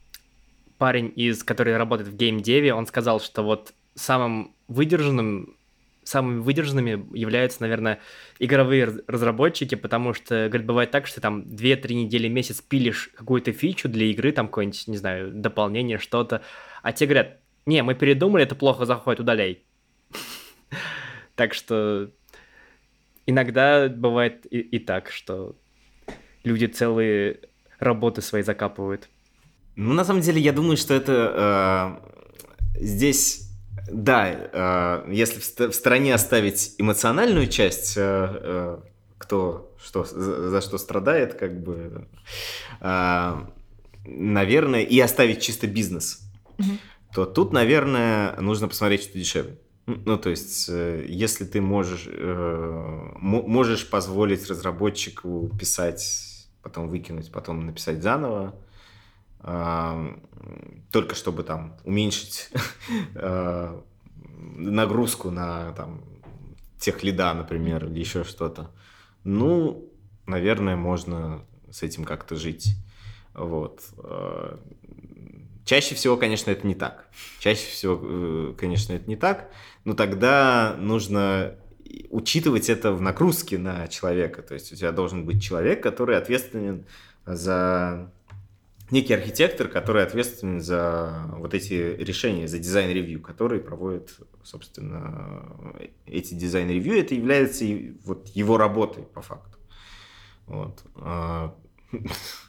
парень, 0.80 1.14
из, 1.16 1.44
который 1.44 1.78
работает 1.78 2.10
в 2.10 2.18
геймдеве, 2.18 2.74
он 2.74 2.88
сказал, 2.88 3.22
что 3.22 3.44
вот 3.44 3.74
самым 3.94 4.56
выдержанным 4.68 5.56
самыми 6.04 6.40
выдержанными 6.40 7.16
являются, 7.16 7.62
наверное, 7.62 8.00
игровые 8.40 9.04
разработчики, 9.06 9.76
потому 9.76 10.16
что, 10.16 10.48
говорит, 10.48 10.66
бывает 10.66 10.90
так, 10.90 11.06
что 11.06 11.22
там 11.22 11.42
2-3 11.42 11.94
недели, 11.94 12.28
месяц 12.28 12.62
пилишь 12.62 13.12
какую-то 13.16 13.52
фичу 13.52 13.88
для 13.88 14.08
игры, 14.08 14.32
там 14.32 14.48
какое-нибудь, 14.48 14.88
не 14.88 14.98
знаю, 14.98 15.32
дополнение, 15.32 16.00
что-то, 16.00 16.42
а 16.82 16.94
те 16.94 17.06
говорят, 17.06 17.38
не, 17.68 17.84
мы 17.84 17.94
передумали, 17.94 18.44
это 18.44 18.56
плохо 18.56 18.86
заходит, 18.86 19.20
удаляй. 19.20 19.64
Так 21.36 21.54
что 21.54 22.12
иногда 23.30 23.88
бывает 23.90 24.46
и, 24.52 24.60
и 24.60 24.80
так, 24.80 25.12
что 25.12 25.56
люди 26.44 26.66
целые 26.66 27.40
работы 27.80 28.22
свои 28.22 28.42
закапывают. 28.44 29.10
Ну, 29.76 29.94
на 29.94 30.04
самом 30.04 30.22
деле, 30.22 30.42
я 30.42 30.52
думаю, 30.52 30.78
что 30.78 30.94
это 30.94 32.00
э, 32.76 32.80
здесь 32.80 33.50
да, 33.92 34.30
э, 34.32 35.12
если 35.12 35.68
в 35.70 35.74
стороне 35.74 36.14
оставить 36.14 36.76
эмоциональную 36.78 37.48
часть, 37.48 37.96
э, 37.98 38.02
э, 38.02 38.80
кто 39.18 39.76
что, 39.84 40.04
за 40.04 40.62
что 40.62 40.78
страдает, 40.78 41.36
как 41.36 41.64
бы, 41.64 42.06
наверное, 44.04 44.82
и 44.82 45.00
оставить 45.00 45.42
чисто 45.42 45.68
бизнес, 45.68 46.22
угу. 46.58 46.70
то 47.14 47.26
тут, 47.26 47.54
наверное, 47.54 48.36
нужно 48.42 48.68
посмотреть, 48.68 49.04
что 49.04 49.18
дешевле. 49.18 49.58
Ну, 50.06 50.18
то 50.18 50.30
есть, 50.30 50.68
если 50.68 51.46
ты 51.46 51.62
можешь, 51.62 52.08
можешь 53.20 53.90
позволить 53.90 54.48
разработчику 54.50 55.50
писать, 55.60 56.48
потом 56.62 56.90
выкинуть, 56.90 57.32
потом 57.32 57.66
написать 57.66 58.04
заново, 58.04 58.56
только 60.92 61.16
чтобы 61.16 61.44
там 61.44 61.78
уменьшить 61.84 62.52
э, 63.16 63.82
нагрузку 64.56 65.32
на 65.32 65.72
там 65.74 66.04
тех 66.78 67.04
лида, 67.04 67.34
например, 67.34 67.86
или 67.86 68.00
еще 68.00 68.24
что-то. 68.24 68.72
Ну, 69.24 69.90
наверное, 70.26 70.76
можно 70.76 71.42
с 71.72 71.84
этим 71.84 72.04
как-то 72.04 72.36
жить. 72.36 72.76
Вот. 73.34 73.82
Чаще 75.70 75.94
всего, 75.94 76.18
конечно, 76.18 76.50
это 76.50 76.66
не 76.66 76.74
так. 76.74 77.08
Чаще 77.38 77.70
всего, 77.70 78.00
э, 78.02 78.54
конечно, 78.58 78.94
это 78.94 79.08
не 79.08 79.16
так. 79.16 79.52
Но 79.86 79.94
тогда 79.94 80.76
нужно 80.80 81.58
учитывать 82.10 82.72
это 82.72 82.92
в 82.92 83.04
нагрузке 83.04 83.60
на 83.60 83.88
человека. 83.88 84.42
То 84.42 84.56
есть 84.56 84.74
у 84.74 84.76
тебя 84.76 84.92
должен 84.92 85.26
быть 85.26 85.44
человек, 85.44 85.84
который 85.84 86.18
ответственен 86.18 86.88
за 87.24 88.12
некий 88.90 89.14
архитектор, 89.14 89.68
который 89.68 90.02
ответственен 90.02 90.60
за 90.60 91.26
вот 91.38 91.54
эти 91.54 91.96
решения, 92.00 92.48
за 92.48 92.58
design 92.58 92.87
review, 92.87 93.22
который 93.22 93.60
проводит, 93.60 94.16
собственно, 94.42 95.56
эти 96.08 96.34
дизайн-ревью. 96.34 96.98
Это 96.98 97.14
является 97.14 97.64
вот 98.06 98.28
его 98.30 98.58
работой 98.58 99.04
по 99.04 99.22
факту. 99.22 99.60
Вот. 100.48 100.82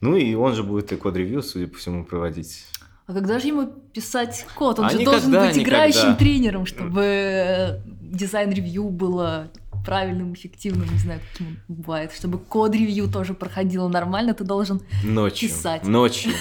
Ну 0.00 0.16
и 0.16 0.34
он 0.34 0.54
же 0.54 0.62
будет 0.62 0.92
и 0.92 0.96
код-ревью, 0.96 1.42
судя 1.42 1.66
по 1.66 1.78
всему, 1.78 2.04
проводить. 2.04 2.66
А 3.06 3.12
когда 3.12 3.38
же 3.38 3.48
ему 3.48 3.66
писать 3.66 4.46
код? 4.54 4.78
Он 4.78 4.86
а 4.86 4.90
же 4.90 4.98
никогда, 4.98 5.20
должен 5.20 5.32
быть 5.32 5.58
играющим 5.58 6.00
никогда. 6.00 6.18
тренером, 6.18 6.66
чтобы 6.66 7.80
дизайн-ревью 8.02 8.90
было 8.90 9.50
правильным, 9.84 10.34
эффективным, 10.34 10.86
не 10.92 10.98
знаю, 10.98 11.20
каким 11.32 11.46
он 11.68 11.74
бывает, 11.76 12.12
чтобы 12.12 12.38
код-ревью 12.38 13.08
тоже 13.08 13.32
проходило 13.32 13.88
нормально, 13.88 14.34
ты 14.34 14.44
должен 14.44 14.82
ночью, 15.02 15.48
писать. 15.48 15.84
Ночью. 15.84 16.32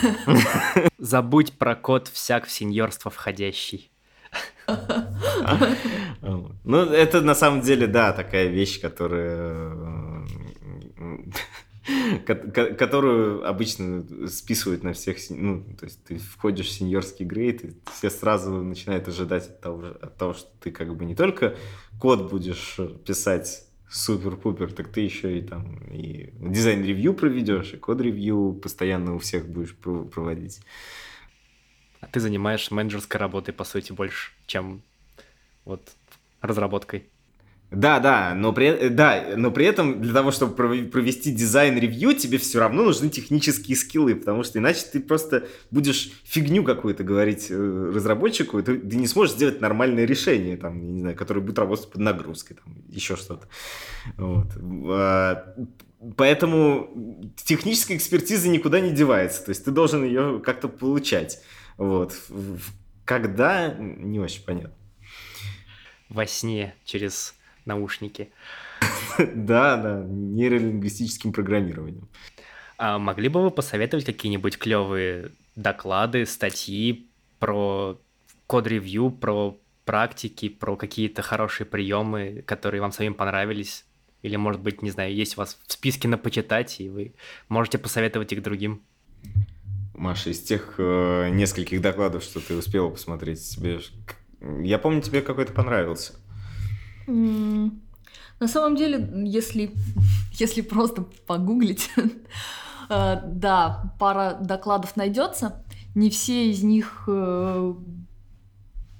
Забудь 0.97 1.53
про 1.53 1.75
код 1.75 2.09
всяк 2.09 2.45
в 2.45 2.51
сеньорство 2.51 3.09
входящий. 3.09 3.89
Ну, 6.65 6.79
это 6.79 7.21
на 7.21 7.35
самом 7.35 7.61
деле, 7.61 7.87
да, 7.87 8.11
такая 8.11 8.47
вещь, 8.47 8.81
которая 8.81 9.73
которую 12.25 13.47
обычно 13.47 14.05
списывают 14.27 14.83
на 14.83 14.93
всех, 14.93 15.17
ну, 15.29 15.63
то 15.79 15.85
есть 15.85 16.03
ты 16.03 16.17
входишь 16.17 16.67
в 16.67 16.71
сеньорский 16.71 17.25
грейд, 17.25 17.63
и 17.63 17.73
все 17.93 18.09
сразу 18.09 18.51
начинают 18.51 19.07
ожидать 19.07 19.47
от 19.47 19.61
того, 19.61 19.85
от 20.01 20.17
того, 20.17 20.33
что 20.33 20.49
ты 20.61 20.71
как 20.71 20.95
бы 20.95 21.05
не 21.05 21.15
только 21.15 21.55
код 21.99 22.29
будешь 22.29 22.77
писать 23.05 23.63
супер-пупер, 23.89 24.73
так 24.73 24.89
ты 24.89 25.01
еще 25.01 25.37
и 25.37 25.41
там 25.41 25.77
и 25.89 26.33
дизайн-ревью 26.39 27.13
проведешь, 27.13 27.73
и 27.73 27.77
код-ревью 27.77 28.59
постоянно 28.61 29.15
у 29.15 29.19
всех 29.19 29.47
будешь 29.47 29.75
проводить. 29.75 30.59
А 32.01 32.07
ты 32.07 32.19
занимаешь 32.19 32.69
менеджерской 32.69 33.19
работой, 33.19 33.53
по 33.53 33.63
сути, 33.63 33.93
больше, 33.93 34.31
чем 34.45 34.81
вот 35.63 35.81
разработкой. 36.41 37.09
Да, 37.69 37.99
да, 37.99 38.33
но 38.33 38.53
при, 38.53 38.87
да, 38.87 39.33
но 39.35 39.51
при 39.51 39.65
этом 39.65 40.01
для 40.01 40.13
того, 40.13 40.31
чтобы 40.31 40.55
провести 40.55 41.33
дизайн-ревью, 41.33 42.13
тебе 42.13 42.37
все 42.37 42.59
равно 42.59 42.83
нужны 42.83 43.09
технические 43.09 43.75
скиллы, 43.75 44.15
потому 44.15 44.43
что 44.43 44.59
иначе 44.59 44.85
ты 44.89 45.01
просто 45.01 45.47
будешь 45.69 46.11
фигню 46.23 46.63
какую-то 46.63 47.03
говорить 47.03 47.47
э, 47.49 47.91
разработчику, 47.93 48.59
и 48.59 48.63
ты, 48.63 48.77
ты 48.77 48.95
не 48.95 49.05
сможешь 49.05 49.35
сделать 49.35 49.59
нормальное 49.59 50.05
решение, 50.05 50.55
там, 50.55 50.93
не 50.93 51.01
знаю, 51.01 51.17
которое 51.17 51.41
будет 51.41 51.59
работать 51.59 51.91
под 51.91 51.99
нагрузкой, 51.99 52.55
там, 52.55 52.73
еще 52.87 53.17
что-то. 53.17 53.49
Вот. 54.15 54.47
А, 54.89 55.53
поэтому 56.15 57.33
техническая 57.35 57.97
экспертиза 57.97 58.47
никуда 58.47 58.79
не 58.79 58.91
девается, 58.91 59.43
то 59.43 59.49
есть 59.49 59.65
ты 59.65 59.71
должен 59.71 60.05
ее 60.05 60.39
как-то 60.39 60.69
получать. 60.69 61.41
Вот. 61.77 62.15
Когда, 63.03 63.73
не 63.77 64.21
очень 64.21 64.45
понятно. 64.45 64.73
Во 66.07 66.25
сне 66.25 66.73
через 66.85 67.36
наушники. 67.67 68.31
Да, 69.17 69.77
да, 69.77 70.03
нейролингвистическим 70.07 71.33
программированием. 71.33 72.07
А 72.77 72.99
могли 72.99 73.29
бы 73.29 73.41
вы 73.41 73.51
посоветовать 73.51 74.05
какие-нибудь 74.05 74.57
клевые 74.57 75.31
доклады, 75.55 76.25
статьи 76.25 77.07
про 77.39 77.99
код-ревью, 78.45 79.09
про 79.09 79.57
практики, 79.85 80.49
про 80.49 80.75
какие-то 80.75 81.21
хорошие 81.21 81.65
приемы, 81.65 82.43
которые 82.45 82.81
вам 82.81 82.91
самим 82.91 83.15
понравились? 83.15 83.85
Или, 84.21 84.35
может 84.35 84.61
быть, 84.61 84.81
не 84.81 84.91
знаю, 84.91 85.13
есть 85.13 85.37
у 85.37 85.41
вас 85.41 85.57
в 85.65 85.71
списке 85.71 86.07
на 86.07 86.17
почитать, 86.17 86.79
и 86.79 86.89
вы 86.89 87.13
можете 87.49 87.77
посоветовать 87.77 88.33
их 88.33 88.43
другим. 88.43 88.81
Маша, 89.95 90.29
из 90.29 90.41
тех 90.41 90.75
э, 90.77 91.29
нескольких 91.29 91.81
докладов, 91.81 92.23
что 92.23 92.39
ты 92.39 92.55
успела 92.55 92.89
посмотреть, 92.89 93.41
тебе... 93.41 93.79
Я 94.63 94.77
помню, 94.77 95.01
тебе 95.01 95.21
какой-то 95.21 95.53
понравился. 95.53 96.13
На 97.07 98.47
самом 98.47 98.75
деле, 98.75 99.09
если, 99.25 99.71
если 100.33 100.61
просто 100.61 101.03
погуглить, 101.25 101.89
э, 102.89 103.21
да, 103.25 103.93
пара 103.99 104.37
докладов 104.39 104.95
найдется. 104.95 105.63
Не 105.95 106.09
все 106.09 106.51
из 106.51 106.61
них 106.61 107.05
э, 107.07 107.73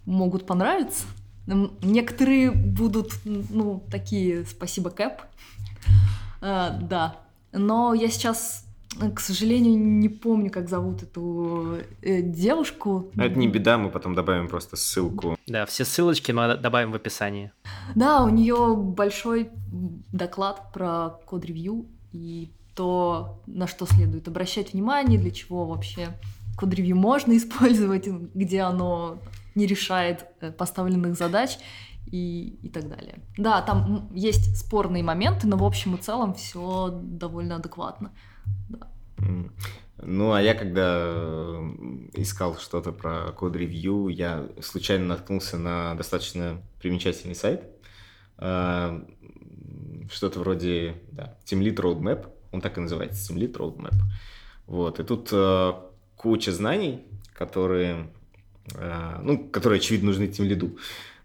могут 0.06 0.48
понравиться. 0.48 1.06
Некоторые 1.46 2.52
будут, 2.52 3.14
ну, 3.24 3.84
такие, 3.92 4.46
спасибо, 4.46 4.90
Кэп. 4.90 5.22
Э, 6.42 6.72
да. 6.82 7.18
Но 7.52 7.94
я 7.94 8.10
сейчас 8.10 8.67
к 9.14 9.20
сожалению, 9.20 9.78
не 9.78 10.10
помню, 10.10 10.50
как 10.50 10.70
зовут 10.70 11.04
эту 11.04 11.80
э, 12.02 12.22
девушку. 12.22 13.12
Это 13.16 13.38
не 13.38 13.48
беда, 13.48 13.78
мы 13.78 13.90
потом 13.90 14.16
добавим 14.16 14.48
просто 14.48 14.76
ссылку. 14.76 15.38
Да, 15.46 15.66
все 15.66 15.86
ссылочки 15.86 16.32
мы 16.32 16.58
добавим 16.58 16.92
в 16.92 16.96
описании. 16.96 17.52
Да, 17.96 18.24
у 18.24 18.30
нее 18.30 18.76
большой 18.76 19.50
доклад 20.12 20.72
про 20.74 21.20
код-ревью 21.26 21.86
и 22.12 22.52
то, 22.76 23.42
на 23.48 23.68
что 23.68 23.86
следует 23.86 24.28
обращать 24.28 24.74
внимание, 24.74 25.20
для 25.20 25.32
чего 25.32 25.66
вообще 25.66 26.10
код-ревью 26.58 26.96
можно 26.96 27.36
использовать, 27.38 28.08
где 28.08 28.62
оно 28.62 29.20
не 29.56 29.66
решает 29.66 30.26
э, 30.40 30.52
поставленных 30.52 31.16
задач 31.16 31.58
и, 32.12 32.60
и 32.62 32.70
так 32.70 32.88
далее. 32.88 33.20
Да, 33.38 33.62
там 33.62 34.10
есть 34.14 34.58
спорные 34.58 35.04
моменты, 35.04 35.48
но 35.48 35.58
в 35.58 35.64
общем 35.64 35.96
и 35.96 35.98
целом 35.98 36.34
все 36.34 36.90
довольно 37.02 37.56
адекватно. 37.56 38.12
Ну, 40.00 40.32
а 40.32 40.42
я 40.42 40.54
когда 40.54 41.00
э, 41.00 41.70
искал 42.14 42.58
что-то 42.58 42.92
про 42.92 43.32
код-ревью, 43.32 44.10
я 44.10 44.48
случайно 44.62 45.06
наткнулся 45.06 45.58
на 45.58 45.96
достаточно 45.96 46.62
примечательный 46.80 47.34
сайт. 47.34 47.64
Э, 48.38 49.02
что-то 50.12 50.40
вроде, 50.40 50.96
да, 51.12 51.36
Teamlead 51.46 51.76
Roadmap. 51.76 52.30
Он 52.52 52.62
так 52.62 52.78
и 52.78 52.82
называется, 52.82 53.34
Teamlead 53.34 53.54
Roadmap. 53.54 53.96
Вот, 54.68 55.00
и 55.00 55.04
тут 55.04 55.30
э, 55.32 55.74
куча 56.16 56.52
знаний, 56.52 57.04
которые, 57.34 58.10
ну, 59.22 59.50
которые, 59.50 59.80
очевидно, 59.80 60.08
нужны 60.08 60.26
Teamlead. 60.26 60.78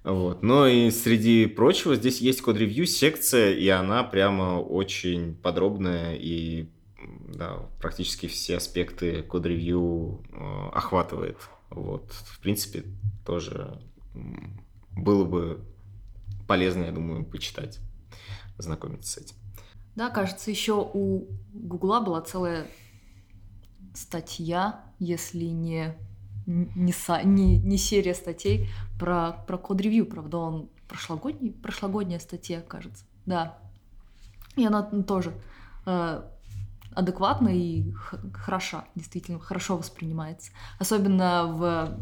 Вот. 0.04 0.42
Но 0.42 0.66
и 0.66 0.90
среди 0.90 1.46
прочего 1.46 1.94
здесь 1.94 2.20
есть 2.20 2.42
код-ревью 2.42 2.86
секция, 2.86 3.52
и 3.52 3.68
она 3.68 4.02
прямо 4.02 4.60
очень 4.60 5.34
подробная 5.34 6.16
и 6.16 6.66
да, 7.28 7.56
практически 7.80 8.26
все 8.26 8.56
аспекты 8.56 9.22
код-ревью 9.22 10.22
э, 10.32 10.68
охватывает. 10.72 11.38
Вот, 11.70 12.12
в 12.12 12.40
принципе, 12.40 12.84
тоже 13.24 13.80
было 14.90 15.24
бы 15.24 15.64
полезно, 16.46 16.84
я 16.84 16.92
думаю, 16.92 17.24
почитать, 17.24 17.80
знакомиться 18.58 19.12
с 19.12 19.16
этим. 19.18 19.36
Да, 19.94 20.10
кажется, 20.10 20.50
еще 20.50 20.74
у 20.92 21.26
Гугла 21.52 22.00
была 22.00 22.20
целая 22.22 22.66
статья, 23.94 24.84
если 24.98 25.44
не, 25.44 25.94
не, 26.46 26.94
не, 27.24 27.58
не 27.58 27.76
серия 27.76 28.14
статей 28.14 28.68
про, 28.98 29.32
про 29.46 29.58
код-ревью. 29.58 30.06
Правда, 30.06 30.38
он 30.38 30.70
прошлогодний, 30.88 31.52
прошлогодняя 31.52 32.18
статья, 32.18 32.60
кажется. 32.60 33.04
Да. 33.26 33.58
И 34.56 34.64
она 34.64 34.82
тоже 34.82 35.34
э, 35.86 36.22
адекватна 36.94 37.48
и 37.48 37.92
хороша, 38.34 38.84
действительно, 38.94 39.38
хорошо 39.38 39.76
воспринимается. 39.76 40.52
Особенно 40.78 41.46
в, 41.46 41.98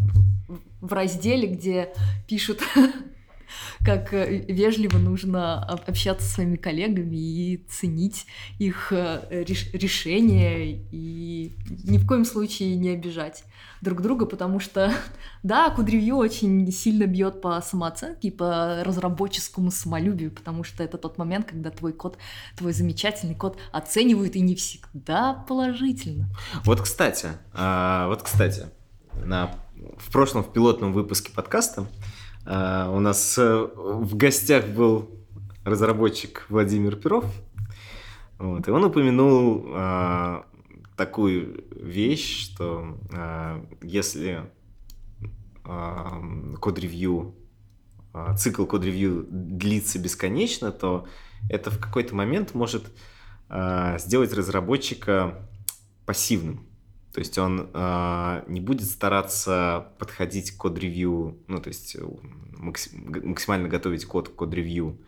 в 0.81 0.93
разделе, 0.93 1.49
где 1.49 1.93
пишут, 2.27 2.63
как 3.85 4.13
э, 4.13 4.45
вежливо 4.49 4.99
нужно 4.99 5.65
общаться 5.65 6.27
со 6.27 6.35
своими 6.35 6.57
коллегами 6.57 7.17
и 7.17 7.65
ценить 7.69 8.27
их 8.59 8.93
э, 8.93 9.45
решения 9.45 10.81
и 10.91 11.57
ни 11.85 11.99
в 11.99 12.07
коем 12.07 12.25
случае 12.25 12.77
не 12.77 12.91
обижать 12.91 13.45
друг 13.81 14.03
друга, 14.03 14.27
потому 14.27 14.61
что, 14.61 14.93
да, 15.43 15.71
код-ревью 15.71 16.17
очень 16.17 16.71
сильно 16.73 17.07
бьет 17.07 17.41
по 17.41 17.61
самооценке 17.61 18.29
и 18.29 18.31
по 18.31 18.83
разработческому 18.85 19.71
самолюбию, 19.71 20.31
потому 20.31 20.65
что 20.65 20.83
это 20.83 20.99
тот 20.99 21.19
момент, 21.19 21.47
когда 21.47 21.71
твой 21.71 21.93
код, 21.93 22.19
твой 22.57 22.73
замечательный 22.73 23.35
код 23.35 23.59
оценивают 23.73 24.37
и 24.37 24.41
не 24.41 24.55
всегда 24.55 25.35
положительно. 25.35 26.29
Вот, 26.65 26.81
кстати, 26.81 27.29
а, 27.53 28.09
вот, 28.09 28.23
кстати, 28.23 28.67
на, 29.25 29.51
в 29.99 30.13
прошлом, 30.13 30.45
в 30.45 30.53
пилотном 30.53 30.93
выпуске 30.93 31.33
подкаста 31.33 31.87
а, 32.53 32.91
у 32.91 32.99
нас 32.99 33.39
э, 33.39 33.69
в 33.77 34.17
гостях 34.17 34.67
был 34.67 35.09
разработчик 35.63 36.47
Владимир 36.49 36.97
Перов, 36.97 37.25
вот, 38.41 38.67
и 38.67 38.71
он 38.73 38.83
упомянул 38.83 39.67
а, 39.69 40.47
такую 40.97 41.65
вещь, 41.71 42.47
что 42.47 42.99
э, 43.13 43.65
если 43.83 44.51
код-ревью, 45.63 47.37
цикл 48.37 48.65
код-ревью 48.65 49.25
длится 49.31 50.01
бесконечно, 50.01 50.73
то 50.73 51.07
это 51.49 51.71
в 51.71 51.79
какой-то 51.79 52.17
момент 52.17 52.55
может 52.55 52.91
сделать 53.99 54.33
разработчика 54.33 55.49
пассивным. 56.07 56.67
То 57.13 57.19
есть 57.19 57.37
он 57.39 57.69
э, 57.73 58.45
не 58.47 58.61
будет 58.61 58.89
стараться 58.89 59.89
подходить 59.99 60.53
к 60.53 60.57
код-ревью, 60.57 61.39
ну, 61.49 61.61
то 61.61 61.69
есть 61.69 61.97
максимально 62.57 63.69
готовить 63.69 64.05
код 64.05 64.29
к 64.29 64.35
код-ревью 64.35 64.99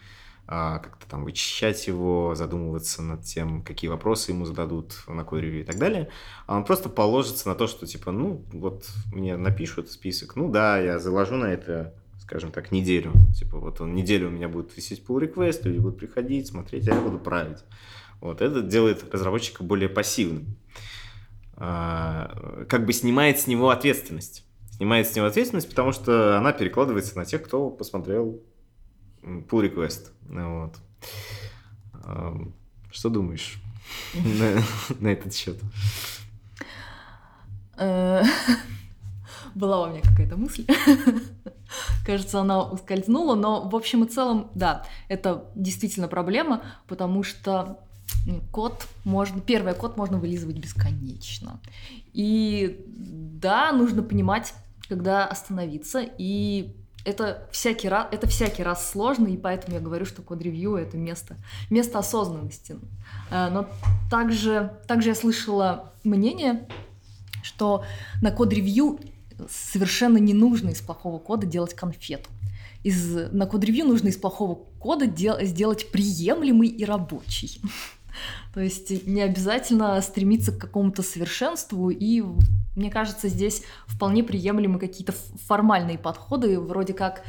а, 0.48 0.80
как-то 0.80 1.06
там 1.08 1.24
вычищать 1.24 1.86
его, 1.86 2.34
задумываться 2.34 3.00
над 3.00 3.22
тем, 3.22 3.62
какие 3.62 3.88
вопросы 3.88 4.32
ему 4.32 4.44
зададут 4.44 5.04
на 5.06 5.24
код-ревью 5.24 5.60
и 5.60 5.64
так 5.64 5.78
далее. 5.78 6.08
А 6.46 6.56
он 6.56 6.64
просто 6.64 6.88
положится 6.88 7.48
на 7.48 7.54
то, 7.54 7.66
что 7.66 7.86
типа, 7.86 8.10
ну, 8.10 8.44
вот 8.52 8.86
мне 9.12 9.36
напишут 9.36 9.90
список, 9.90 10.34
ну 10.36 10.50
да, 10.50 10.78
я 10.78 10.98
заложу 10.98 11.36
на 11.36 11.46
это, 11.46 11.94
скажем 12.20 12.50
так, 12.50 12.72
неделю. 12.72 13.12
Типа 13.38 13.58
вот 13.58 13.80
он 13.80 13.94
неделю 13.94 14.28
у 14.28 14.30
меня 14.30 14.48
будет 14.48 14.76
висеть 14.76 15.04
pull 15.06 15.20
request, 15.20 15.60
люди 15.62 15.78
будут 15.78 15.98
приходить, 15.98 16.48
смотреть, 16.48 16.88
а 16.88 16.94
я 16.94 17.00
буду 17.00 17.18
править. 17.18 17.58
Вот 18.20 18.40
это 18.40 18.62
делает 18.62 19.02
разработчика 19.12 19.64
более 19.64 19.88
пассивным. 19.88 20.56
А, 21.64 22.64
как 22.68 22.87
бы 22.87 22.92
снимает 22.92 23.38
с 23.38 23.46
него 23.46 23.70
ответственность. 23.70 24.44
Снимает 24.72 25.07
с 25.07 25.14
него 25.14 25.27
ответственность, 25.27 25.68
потому 25.68 25.92
что 25.92 26.37
она 26.37 26.53
перекладывается 26.53 27.16
на 27.16 27.25
тех, 27.25 27.40
кто 27.44 27.70
посмотрел 27.70 28.42
pull 29.22 29.72
request. 29.72 30.09
Вот. 30.29 30.75
Что 32.90 33.09
думаешь 33.11 33.61
на, 34.98 35.09
этот 35.09 35.35
счет? 35.35 35.61
Э, 37.77 38.25
была 39.55 39.85
у 39.85 39.90
меня 39.90 40.01
какая-то 40.03 40.37
мысль. 40.37 40.66
Кажется, 42.05 42.40
она 42.40 42.64
ускользнула, 42.64 43.37
но 43.37 43.68
в 43.68 43.77
общем 43.77 44.03
и 44.03 44.09
целом, 44.09 44.51
да, 44.57 44.85
это 45.09 45.44
действительно 45.55 46.09
проблема, 46.09 46.64
потому 46.88 47.22
что 47.22 47.79
код 48.50 48.87
можно, 49.04 49.40
первый 49.40 49.74
код 49.74 49.96
можно 49.96 50.18
вылизывать 50.18 50.58
бесконечно. 50.58 51.61
И 52.12 52.85
да, 52.88 53.72
нужно 53.72 54.02
понимать, 54.02 54.54
когда 54.88 55.26
остановиться 55.26 56.04
и 56.18 56.74
это 57.04 57.48
всякий 57.50 57.88
раз, 57.88 58.06
это 58.12 58.26
всякий 58.26 58.62
раз 58.62 58.90
сложно, 58.90 59.26
и 59.26 59.37
поэтому 59.37 59.75
я 59.75 59.81
говорю, 59.81 60.04
что 60.06 60.23
код-ревью— 60.23 60.75
это 60.77 60.96
место, 60.96 61.37
место 61.68 61.98
осознанности. 61.98 62.77
Э, 63.31 63.48
но 63.50 63.68
также, 64.10 64.79
также 64.87 65.08
я 65.08 65.14
слышала 65.14 65.92
мнение, 66.04 66.68
что 67.42 67.85
на 68.20 68.31
код-ревью 68.31 69.00
совершенно 69.50 70.18
не 70.18 70.35
нужно 70.35 70.70
из 70.70 70.81
плохого 70.81 71.18
кода 71.18 71.46
делать 71.46 71.75
конфету. 71.75 72.31
Из, 72.85 73.33
на 73.33 73.46
код-ревью 73.46 73.87
нужно 73.87 74.08
из 74.08 74.16
плохого 74.16 74.54
кода 74.79 75.06
дел, 75.06 75.40
сделать 75.42 75.90
приемлемый 75.90 76.68
и 76.68 76.85
рабочий. 76.85 77.60
То 78.54 78.60
есть 78.60 79.06
не 79.06 79.23
обязательно 79.23 80.00
стремиться 80.00 80.52
к 80.52 80.58
какому-то 80.58 81.02
совершенству, 81.02 81.90
и 81.90 82.23
мне 82.77 82.90
кажется, 82.90 83.29
здесь 83.29 83.63
вполне 83.87 84.25
приемлемы 84.25 84.79
какие-то 84.79 85.15
формальные 85.46 85.98
подходы, 85.98 86.58
вроде 86.58 86.94
как 86.94 87.23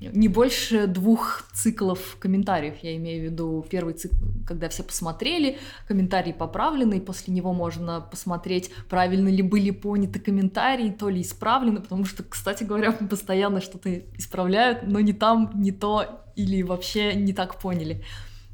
не 0.00 0.28
больше 0.28 0.86
двух 0.86 1.44
циклов 1.52 2.16
комментариев. 2.20 2.74
Я 2.82 2.96
имею 2.96 3.22
в 3.22 3.32
виду 3.32 3.66
первый 3.68 3.94
цикл, 3.94 4.14
когда 4.46 4.68
все 4.68 4.84
посмотрели, 4.84 5.58
комментарий 5.88 6.32
поправленный, 6.32 7.00
после 7.00 7.34
него 7.34 7.52
можно 7.52 8.00
посмотреть, 8.00 8.70
правильно 8.88 9.28
ли 9.28 9.42
были 9.42 9.70
поняты 9.70 10.20
комментарии, 10.20 10.90
то 10.90 11.08
ли 11.08 11.22
исправлены, 11.22 11.80
потому 11.80 12.04
что, 12.04 12.22
кстати 12.22 12.62
говоря, 12.62 12.92
постоянно 13.10 13.60
что-то 13.60 13.98
исправляют, 14.16 14.84
но 14.84 15.00
не 15.00 15.12
там, 15.12 15.50
не 15.54 15.72
то, 15.72 16.24
или 16.36 16.62
вообще 16.62 17.14
не 17.14 17.32
так 17.32 17.60
поняли. 17.60 18.04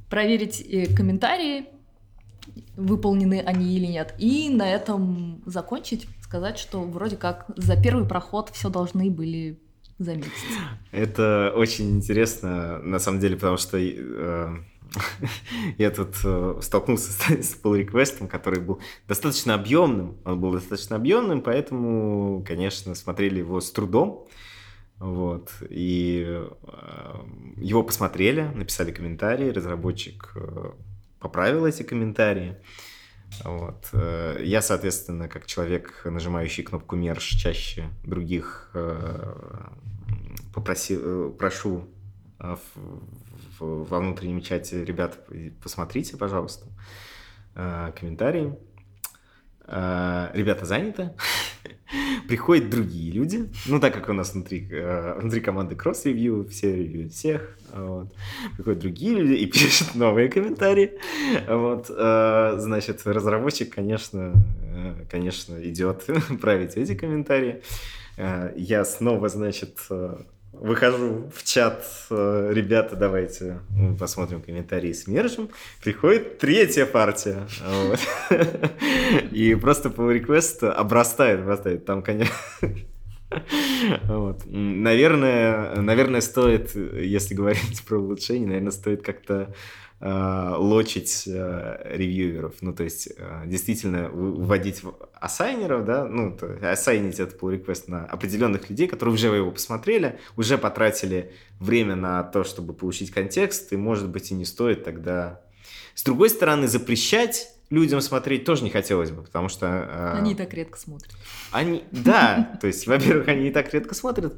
проверить 0.08 0.60
э, 0.60 0.86
комментарии, 0.94 1.66
выполнены 2.76 3.40
они 3.40 3.76
или 3.76 3.86
нет, 3.86 4.14
и 4.18 4.50
на 4.50 4.70
этом 4.70 5.42
закончить, 5.46 6.06
сказать, 6.22 6.58
что 6.58 6.82
вроде 6.82 7.16
как 7.16 7.46
за 7.56 7.80
первый 7.80 8.06
проход 8.06 8.50
все 8.50 8.68
должны 8.68 9.10
были 9.10 9.60
заметить. 9.98 10.32
Это 10.90 11.52
очень 11.54 11.90
интересно, 11.92 12.78
на 12.80 12.98
самом 12.98 13.20
деле, 13.20 13.36
потому 13.36 13.56
что 13.56 13.78
э, 13.78 14.56
я 15.78 15.90
тут 15.90 16.16
э, 16.24 16.58
столкнулся 16.62 17.12
с, 17.12 17.28
с 17.30 17.60
pull 17.62 17.78
реквестом 17.78 18.28
который 18.28 18.60
был 18.60 18.80
достаточно 19.08 19.54
объемным. 19.54 20.16
Он 20.24 20.40
был 20.40 20.52
достаточно 20.52 20.96
объемным, 20.96 21.42
поэтому, 21.42 22.44
конечно, 22.46 22.94
смотрели 22.94 23.38
его 23.38 23.60
с 23.60 23.70
трудом. 23.70 24.26
Вот. 24.98 25.52
И 25.68 26.24
э, 26.26 26.48
его 27.56 27.82
посмотрели, 27.82 28.42
написали 28.54 28.92
комментарии, 28.92 29.50
разработчик 29.50 30.34
поправил 31.24 31.64
эти 31.64 31.82
комментарии. 31.82 32.54
Вот. 33.44 33.88
Э, 33.94 34.36
я, 34.44 34.60
соответственно, 34.60 35.26
как 35.26 35.46
человек, 35.46 36.02
нажимающий 36.04 36.62
кнопку 36.62 36.96
мерж 36.96 37.24
чаще 37.24 37.88
других, 38.04 38.70
э, 38.74 39.34
попросил, 40.52 41.00
э, 41.02 41.30
прошу 41.30 41.88
во 43.58 44.00
внутреннем 44.00 44.42
чате, 44.42 44.84
ребят, 44.84 45.18
посмотрите, 45.62 46.18
пожалуйста, 46.18 46.66
комментарии. 47.54 48.58
Ребята 49.66 50.66
заняты. 50.66 51.14
Приходят 52.28 52.70
другие 52.70 53.12
люди. 53.12 53.48
Ну, 53.66 53.80
так 53.80 53.94
как 53.94 54.08
у 54.08 54.12
нас 54.12 54.34
внутри, 54.34 54.68
внутри 55.16 55.40
команды 55.40 55.74
кросс-ревью, 55.74 56.48
все 56.48 56.74
ревьюют 56.74 57.12
всех, 57.12 57.56
вот. 57.74 58.14
Приходят 58.56 58.80
другие 58.80 59.14
люди 59.14 59.32
и 59.32 59.46
пишут 59.50 59.94
новые 59.94 60.28
комментарии. 60.28 60.92
Вот. 61.48 61.90
Э, 61.90 62.54
значит, 62.58 63.02
разработчик, 63.04 63.74
конечно, 63.74 64.32
э, 64.62 64.94
конечно, 65.10 65.54
идет 65.62 66.06
править 66.40 66.76
эти 66.76 66.94
комментарии. 66.94 67.62
Э, 68.16 68.52
я 68.56 68.84
снова, 68.84 69.28
значит, 69.28 69.78
выхожу 70.60 71.30
в 71.34 71.44
чат, 71.44 71.84
ребята, 72.10 72.96
давайте 72.96 73.60
посмотрим 73.98 74.42
комментарии 74.42 74.92
с 74.92 75.06
Мержем. 75.06 75.50
Приходит 75.82 76.38
третья 76.38 76.86
партия. 76.86 77.46
Вот. 77.66 78.00
И 79.32 79.54
просто 79.54 79.90
по 79.90 80.14
request 80.14 80.66
обрастает, 80.66 81.40
обрастает. 81.40 81.84
Там, 81.84 82.02
конечно, 82.02 82.34
вот. 84.04 84.42
Наверное, 84.46 85.74
наверное, 85.76 86.20
стоит, 86.20 86.74
если 86.74 87.34
говорить 87.34 87.84
про 87.88 87.98
улучшение, 87.98 88.46
наверное, 88.46 88.72
стоит 88.72 89.02
как-то 89.02 89.54
э, 90.00 90.54
лочить 90.56 91.24
э, 91.26 91.96
ревьюеров. 91.96 92.54
Ну, 92.60 92.74
то 92.74 92.84
есть, 92.84 93.08
э, 93.16 93.42
действительно, 93.46 94.08
вводить 94.08 94.82
ассайнеров, 95.14 95.84
да, 95.84 96.04
ну, 96.06 96.36
то, 96.36 96.58
ассайнить 96.70 97.18
этот 97.18 97.40
pull 97.40 97.58
request 97.58 97.84
на 97.86 98.04
определенных 98.04 98.68
людей, 98.70 98.88
которые 98.88 99.14
уже 99.14 99.28
его 99.28 99.50
посмотрели, 99.50 100.18
уже 100.36 100.58
потратили 100.58 101.32
время 101.58 101.96
на 101.96 102.22
то, 102.22 102.44
чтобы 102.44 102.74
получить 102.74 103.10
контекст, 103.10 103.72
и, 103.72 103.76
может 103.76 104.08
быть, 104.08 104.30
и 104.30 104.34
не 104.34 104.44
стоит 104.44 104.84
тогда... 104.84 105.40
С 105.94 106.02
другой 106.02 106.28
стороны, 106.28 106.66
запрещать 106.66 107.54
людям 107.70 108.00
смотреть 108.00 108.44
тоже 108.44 108.64
не 108.64 108.70
хотелось 108.70 109.10
бы, 109.10 109.22
потому 109.22 109.48
что... 109.48 109.66
Э, 109.66 110.18
они 110.18 110.32
и 110.32 110.34
так 110.34 110.52
редко 110.54 110.78
смотрят. 110.78 111.14
Они, 111.50 111.84
да, 111.90 112.58
то 112.60 112.66
есть, 112.66 112.86
во-первых, 112.86 113.28
они 113.28 113.48
и 113.48 113.50
так 113.50 113.72
редко 113.72 113.94
смотрят, 113.94 114.34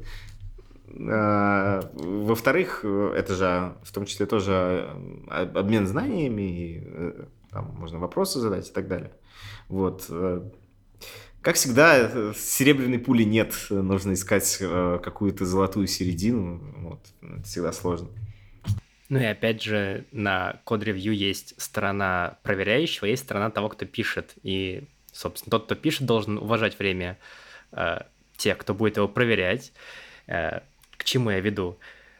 во-вторых, 0.87 2.85
это 2.85 3.35
же 3.35 3.73
в 3.83 3.91
том 3.91 4.05
числе 4.05 4.25
тоже 4.25 4.89
э, 5.27 5.49
обмен 5.53 5.85
знаниями, 5.85 6.41
и, 6.41 6.83
э, 6.85 7.25
там 7.51 7.75
можно 7.77 7.99
вопросы 7.99 8.39
задать 8.39 8.69
и 8.69 8.71
так 8.71 8.87
далее. 8.87 9.11
Вот. 9.67 10.05
Э, 10.09 10.41
как 11.41 11.55
всегда, 11.55 12.33
серебряной 12.33 12.99
пули 12.99 13.23
нет, 13.23 13.53
нужно 13.69 14.13
искать 14.13 14.57
какую-то 14.57 15.45
золотую 15.45 15.87
середину, 15.87 16.61
вот, 16.77 16.99
это 17.21 17.43
всегда 17.43 17.71
сложно. 17.71 18.09
Ну 19.09 19.19
и 19.19 19.23
опять 19.23 19.61
же, 19.61 20.05
на 20.11 20.59
код-ревью 20.65 21.15
есть 21.15 21.53
сторона 21.61 22.37
проверяющего, 22.43 23.05
есть 23.05 23.23
сторона 23.23 23.49
того, 23.49 23.69
кто 23.69 23.85
пишет. 23.85 24.33
И, 24.43 24.83
собственно, 25.13 25.51
тот, 25.51 25.65
кто 25.65 25.75
пишет, 25.75 26.05
должен 26.05 26.37
уважать 26.37 26.77
время 26.77 27.17
э, 27.71 27.99
тех, 28.35 28.57
кто 28.57 28.73
будет 28.73 28.97
его 28.97 29.07
проверять. 29.07 29.71
Э, 30.27 30.59
чему 31.07 31.31
я 31.31 31.39
веду? 31.39 31.77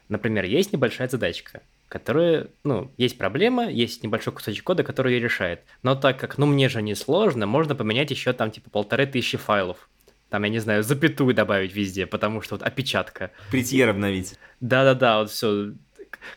Например, 0.10 0.46
есть 0.46 0.74
небольшая 0.74 1.10
задачка, 1.10 1.62
которая, 1.90 2.48
ну, 2.64 2.92
есть 2.98 3.18
проблема, 3.18 3.70
есть 3.70 4.04
небольшой 4.04 4.34
кусочек 4.34 4.64
кода, 4.64 4.84
который 4.84 5.14
ее 5.14 5.20
решает. 5.20 5.62
Но 5.84 5.96
так 5.96 6.20
как, 6.20 6.38
ну, 6.38 6.46
мне 6.46 6.70
же 6.70 6.82
не 6.82 6.96
сложно, 6.96 7.46
можно 7.46 7.76
поменять 7.76 8.10
еще 8.10 8.34
там, 8.34 8.52
типа, 8.52 8.70
полторы 8.70 9.06
тысячи 9.06 9.38
файлов. 9.38 9.90
Там, 10.30 10.44
я 10.44 10.50
не 10.50 10.60
знаю, 10.60 10.84
запятую 10.84 11.34
добавить 11.34 11.74
везде, 11.74 12.06
потому 12.06 12.42
что 12.42 12.56
вот 12.56 12.64
опечатка. 12.64 13.32
Прийти 13.52 13.78
и 13.78 13.82
обновить. 13.82 14.36
Да-да-да, 14.60 15.20
вот 15.20 15.32
все 15.32 15.74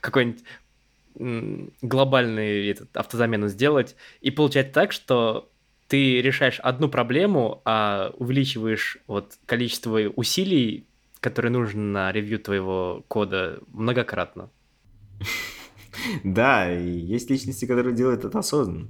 какой-нибудь 0.01 0.43
глобальный 1.83 2.69
этот 2.69 2.97
автозамену 2.97 3.49
сделать, 3.49 3.97
и 4.21 4.31
получать 4.31 4.73
так, 4.73 4.93
что 4.93 5.49
ты 5.89 6.23
решаешь 6.23 6.61
одну 6.61 6.89
проблему, 6.89 7.63
а 7.65 8.13
увеличиваешь 8.17 8.99
вот 9.09 9.35
количество 9.45 9.99
усилий, 10.15 10.87
которые 11.21 11.53
нужны 11.53 11.81
на 11.81 12.13
ревью 12.13 12.41
твоего 12.41 13.05
кода 13.09 13.61
многократно. 13.73 14.51
Да, 16.25 16.73
и 16.73 16.89
есть 16.89 17.29
личности, 17.29 17.67
которые 17.67 17.95
делают 17.95 18.25
это 18.25 18.39
осознанно. 18.39 18.89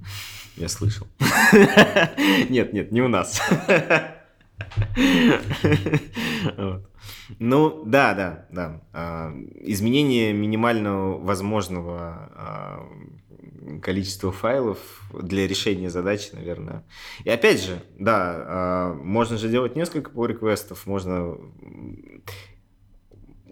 Я 0.56 0.68
слышал. 0.68 1.08
Нет, 2.48 2.72
нет, 2.72 2.92
не 2.92 3.02
у 3.02 3.08
нас. 3.08 3.42
Ну, 7.38 7.84
да, 7.84 8.14
да, 8.14 8.46
да. 8.50 8.80
А, 8.92 9.32
изменение 9.62 10.32
минимального 10.32 11.18
возможного 11.18 12.28
а, 13.61 13.78
количества 13.80 14.32
файлов 14.32 14.78
для 15.12 15.46
решения 15.46 15.90
задачи, 15.90 16.30
наверное. 16.32 16.84
И 17.24 17.30
опять 17.30 17.62
же, 17.62 17.82
да, 17.98 18.44
а, 18.46 18.94
можно 18.94 19.38
же 19.38 19.48
делать 19.48 19.76
несколько 19.76 20.11
pull 20.11 20.26
реквестов 20.26 20.86
можно... 20.86 21.36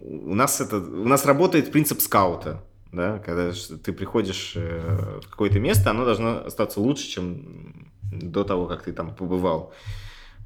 У 0.01 0.35
нас, 0.35 0.61
это, 0.61 0.79
у 0.79 1.05
нас 1.05 1.27
работает 1.27 1.73
принцип 1.73 2.01
скаута, 2.01 2.65
да, 2.93 3.19
когда 3.19 3.53
ты 3.85 3.93
приходишь 3.93 4.53
э, 4.55 5.21
в 5.23 5.29
какое-то 5.29 5.59
место, 5.59 5.91
оно 5.91 6.05
должно 6.05 6.47
остаться 6.47 6.81
лучше, 6.81 7.09
чем 7.09 7.91
до 8.13 8.45
того, 8.45 8.67
как 8.67 8.85
ты 8.85 8.93
там 8.93 9.15
побывал. 9.15 9.75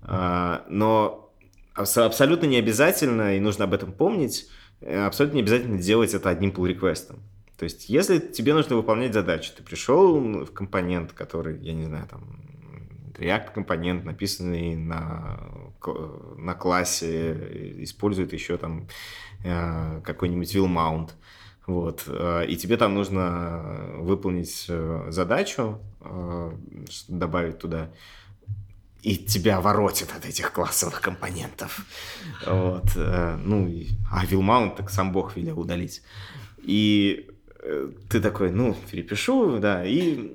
Но 0.03 1.23
абсолютно 1.75 2.47
не 2.47 2.57
обязательно, 2.57 3.37
и 3.37 3.41
нужно 3.41 3.65
об 3.65 3.75
этом 3.75 3.93
помнить, 3.93 4.49
э, 4.81 5.05
абсолютно 5.05 5.37
не 5.37 5.43
обязательно 5.43 5.79
делать 5.79 6.15
это 6.15 6.29
одним 6.29 6.51
pull 6.51 6.67
реквестом 6.67 7.21
То 7.63 7.65
есть, 7.67 7.89
если 7.89 8.19
тебе 8.19 8.55
нужно 8.55 8.75
выполнять 8.75 9.15
задачу, 9.15 9.53
ты 9.57 9.63
пришел 9.63 10.19
в 10.19 10.53
компонент, 10.53 11.13
который, 11.13 11.61
я 11.61 11.75
не 11.75 11.85
знаю, 11.85 12.09
там, 12.09 12.23
React 13.17 13.53
компонент, 13.55 14.05
написанный 14.05 14.75
на, 14.75 15.39
на 16.39 16.55
классе, 16.55 17.85
использует 17.85 18.33
еще 18.33 18.57
там 18.57 18.89
э, 19.45 20.01
какой-нибудь 20.03 20.53
will 20.57 20.67
mount. 20.67 21.11
Вот. 21.69 22.03
Э, 22.09 22.45
и 22.49 22.57
тебе 22.57 22.77
там 22.77 22.95
нужно 22.97 23.93
выполнить 23.99 24.69
задачу, 25.11 25.79
добавить 27.07 27.61
туда 27.61 27.93
и 29.03 29.17
тебя 29.17 29.61
воротит 29.61 30.13
от 30.17 30.25
этих 30.27 30.53
классовых 30.53 31.01
компонентов. 31.01 31.87
Вот. 32.45 32.87
Э, 32.97 33.37
ну, 33.37 33.73
а 34.11 34.27
Вилмаунт 34.27 34.75
так 34.75 34.91
сам 34.91 35.13
бог 35.13 35.37
велел 35.37 35.61
удалить. 35.61 36.03
И 36.65 37.27
э, 37.29 37.32
ты 38.09 38.21
такой, 38.21 38.51
ну, 38.51 38.77
перепишу, 38.91 39.59
да, 39.59 39.85
и 39.85 40.33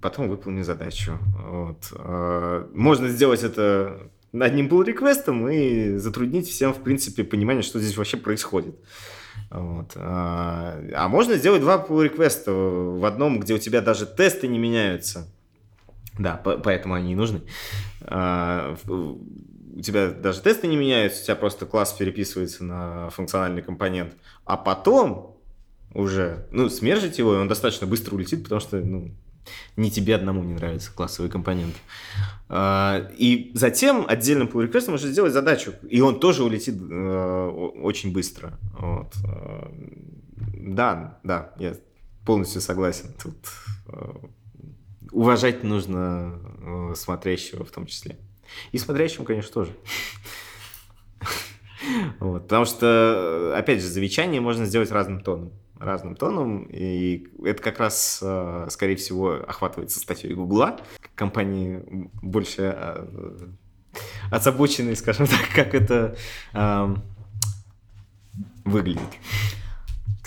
потом 0.00 0.28
выполню 0.28 0.64
задачу. 0.64 1.18
Вот. 1.36 1.92
Э, 1.92 2.66
можно 2.74 3.08
сделать 3.08 3.42
это 3.42 4.10
одним 4.32 4.68
pull 4.68 4.84
реквестом 4.84 5.48
и 5.48 5.96
затруднить 5.96 6.48
всем, 6.48 6.74
в 6.74 6.82
принципе, 6.82 7.24
понимание, 7.24 7.62
что 7.62 7.78
здесь 7.78 7.96
вообще 7.96 8.16
происходит. 8.16 8.74
Вот. 9.50 9.92
А 9.96 11.08
можно 11.08 11.36
сделать 11.36 11.60
два 11.60 11.76
pull 11.76 12.04
реквеста 12.04 12.52
в 12.52 13.04
одном, 13.04 13.38
где 13.38 13.54
у 13.54 13.58
тебя 13.58 13.80
даже 13.80 14.06
тесты 14.06 14.48
не 14.48 14.58
меняются. 14.58 15.28
Да, 16.18 16.36
поэтому 16.36 16.94
они 16.94 17.12
и 17.12 17.16
нужны. 17.16 17.40
А, 18.02 18.76
у 18.86 19.80
тебя 19.80 20.10
даже 20.10 20.42
тесты 20.42 20.66
не 20.66 20.76
меняются, 20.76 21.22
у 21.22 21.24
тебя 21.24 21.36
просто 21.36 21.64
класс 21.64 21.92
переписывается 21.92 22.64
на 22.64 23.10
функциональный 23.10 23.62
компонент, 23.62 24.14
а 24.44 24.56
потом 24.56 25.31
уже, 25.94 26.46
ну, 26.50 26.68
смержить 26.68 27.18
его, 27.18 27.34
и 27.34 27.38
он 27.38 27.48
достаточно 27.48 27.86
быстро 27.86 28.14
улетит, 28.14 28.42
потому 28.42 28.60
что, 28.60 28.78
ну, 28.78 29.14
не 29.76 29.90
тебе 29.90 30.14
одному 30.14 30.42
не 30.44 30.54
нравится 30.54 30.92
классовый 30.92 31.30
компонент. 31.30 31.74
А, 32.48 33.10
и 33.16 33.50
затем 33.54 34.04
отдельным 34.06 34.48
pull 34.48 34.70
request 34.70 34.90
можно 34.90 35.10
сделать 35.10 35.32
задачу, 35.32 35.74
и 35.88 36.00
он 36.00 36.20
тоже 36.20 36.44
улетит 36.44 36.76
э, 36.76 37.46
очень 37.82 38.12
быстро. 38.12 38.58
Вот. 38.78 39.12
А, 39.26 39.72
да, 40.36 41.18
да, 41.22 41.52
я 41.58 41.74
полностью 42.24 42.60
согласен. 42.60 43.14
Тут 43.22 43.36
э, 43.88 44.12
уважать 45.10 45.64
нужно 45.64 46.38
э, 46.62 46.94
смотрящего 46.96 47.64
в 47.64 47.70
том 47.70 47.86
числе. 47.86 48.18
И 48.72 48.78
смотрящим, 48.78 49.24
конечно, 49.24 49.52
тоже. 49.52 49.72
Вот, 52.20 52.42
потому 52.42 52.64
что, 52.64 53.54
опять 53.56 53.80
же, 53.80 53.88
замечание 53.88 54.40
можно 54.40 54.66
сделать 54.66 54.92
разным 54.92 55.20
тоном. 55.20 55.50
Разным 55.82 56.14
тоном, 56.14 56.68
и 56.70 57.26
это 57.44 57.60
как 57.60 57.80
раз, 57.80 58.20
э, 58.22 58.68
скорее 58.70 58.94
всего, 58.94 59.32
охватывается 59.32 59.98
статьей 59.98 60.32
Гугла. 60.32 60.78
Компании 61.16 62.08
больше 62.22 62.72
э, 62.76 63.48
озабоченные, 64.30 64.94
скажем 64.94 65.26
так, 65.26 65.40
как 65.52 65.74
это 65.74 66.16
э, 66.54 66.94
выглядит. 68.64 69.02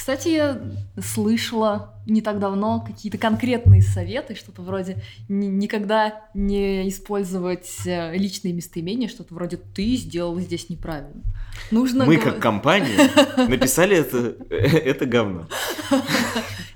Кстати, 0.06 0.28
я 0.28 0.62
слышала 1.02 1.96
не 2.06 2.22
так 2.22 2.38
давно 2.38 2.80
какие-то 2.80 3.18
конкретные 3.18 3.82
советы, 3.82 4.36
что-то 4.36 4.62
вроде 4.62 4.98
никогда 5.28 6.22
не 6.36 6.88
использовать 6.90 7.68
э, 7.88 8.16
личные 8.16 8.54
местоимения, 8.54 9.08
что-то 9.08 9.34
вроде 9.34 9.58
«ты 9.58 9.96
сделал 9.96 10.40
здесь 10.40 10.70
неправильно». 10.70 11.24
Нужно 11.72 12.06
Мы, 12.06 12.18
как 12.18 12.38
компания, 12.38 13.10
написали 13.50 13.98
это, 13.98 14.36
это 14.54 15.08
говно. 15.08 15.48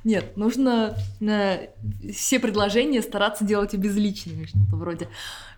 Нет, 0.03 0.37
нужно 0.37 0.97
э, 1.19 1.67
все 2.13 2.39
предложения 2.39 3.01
стараться 3.01 3.43
делать 3.43 3.73
обезличенными, 3.73 4.45
что-то 4.45 4.75
вроде. 4.75 5.09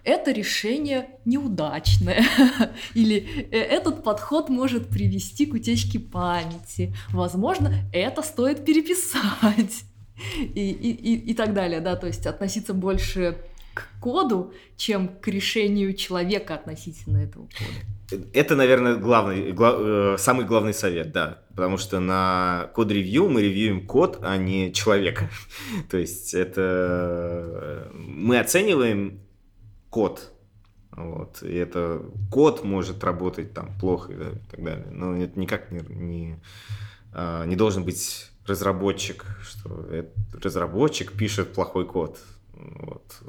Это 0.04 0.32
решение 0.32 1.10
неудачное, 1.26 2.26
или 2.96 3.48
«Э, 3.52 3.58
этот 3.58 4.04
подход 4.04 4.50
может 4.50 4.90
привести 4.90 5.46
к 5.46 5.54
утечке 5.54 6.00
памяти, 6.00 6.94
возможно, 7.10 7.72
это 7.94 8.24
стоит 8.24 8.66
переписать, 8.66 9.84
и, 10.40 10.70
и, 10.72 10.92
и, 10.92 11.32
и 11.32 11.34
так 11.36 11.54
далее, 11.54 11.80
да, 11.80 11.96
то 11.96 12.08
есть 12.08 12.26
относиться 12.26 12.74
больше 12.74 13.38
к 13.74 13.88
коду, 14.02 14.54
чем 14.76 15.08
к 15.08 15.28
решению 15.28 15.94
человека 15.94 16.56
относительно 16.56 17.18
этого 17.18 17.44
кода. 17.46 18.01
Это, 18.34 18.56
наверное, 18.56 18.96
главный, 18.96 19.52
глав, 19.52 19.76
э, 19.80 20.16
самый 20.18 20.46
главный 20.46 20.74
совет, 20.74 21.12
да, 21.12 21.40
потому 21.50 21.78
что 21.78 22.00
на 22.00 22.70
код-ревью 22.74 23.30
мы 23.30 23.42
ревьюем 23.42 23.88
код, 23.88 24.20
а 24.22 24.38
не 24.38 24.74
человека. 24.74 25.30
То 25.90 25.98
есть 25.98 26.34
это 26.34 26.62
э, 26.62 27.92
мы 27.94 28.40
оцениваем 28.40 29.22
код. 29.90 30.32
Вот. 30.92 31.42
И 31.44 31.56
это 31.56 32.02
код 32.30 32.64
может 32.64 33.04
работать 33.04 33.54
там 33.54 33.78
плохо 33.80 34.12
и 34.12 34.18
так 34.50 34.64
далее. 34.64 34.88
Но 34.92 35.16
это 35.16 35.40
никак 35.40 35.72
не, 35.72 35.80
не, 35.90 36.40
а, 37.14 37.46
не 37.46 37.56
должен 37.56 37.86
быть 37.86 38.30
разработчик, 38.46 39.26
что 39.42 39.88
разработчик 40.42 41.14
пишет 41.14 41.54
плохой 41.54 41.86
код. 41.86 42.20
Вот. 42.54 43.22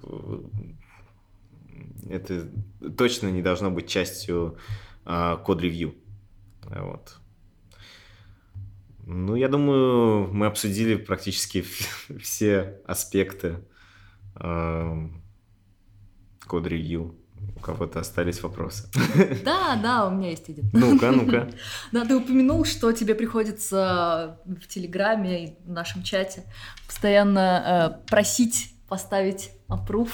Это 2.08 2.48
точно 2.96 3.28
не 3.28 3.42
должно 3.42 3.70
быть 3.70 3.88
частью 3.88 4.58
а, 5.04 5.36
код-ревью. 5.36 5.94
Вот. 6.64 7.18
Ну, 9.04 9.34
я 9.34 9.48
думаю, 9.48 10.32
мы 10.32 10.46
обсудили 10.46 10.96
практически 10.96 11.64
все 12.20 12.78
аспекты 12.86 13.58
э, 14.36 15.08
код-ревью. 16.46 17.16
У 17.56 17.58
кого-то 17.58 17.98
остались 17.98 18.40
вопросы. 18.42 18.88
Да, 19.44 19.76
да, 19.82 20.06
у 20.06 20.12
меня 20.12 20.30
есть 20.30 20.48
один. 20.48 20.70
Ну-ка, 20.72 21.10
ну-ка. 21.10 21.50
Да, 21.92 22.04
ты 22.04 22.14
упомянул, 22.16 22.64
что 22.64 22.92
тебе 22.92 23.16
приходится 23.16 24.38
в 24.44 24.68
Телеграме 24.68 25.44
и 25.44 25.56
в 25.64 25.70
нашем 25.70 26.04
чате 26.04 26.44
постоянно 26.86 27.98
э, 28.06 28.08
просить 28.08 28.74
поставить 28.88 29.50
approve, 29.68 30.12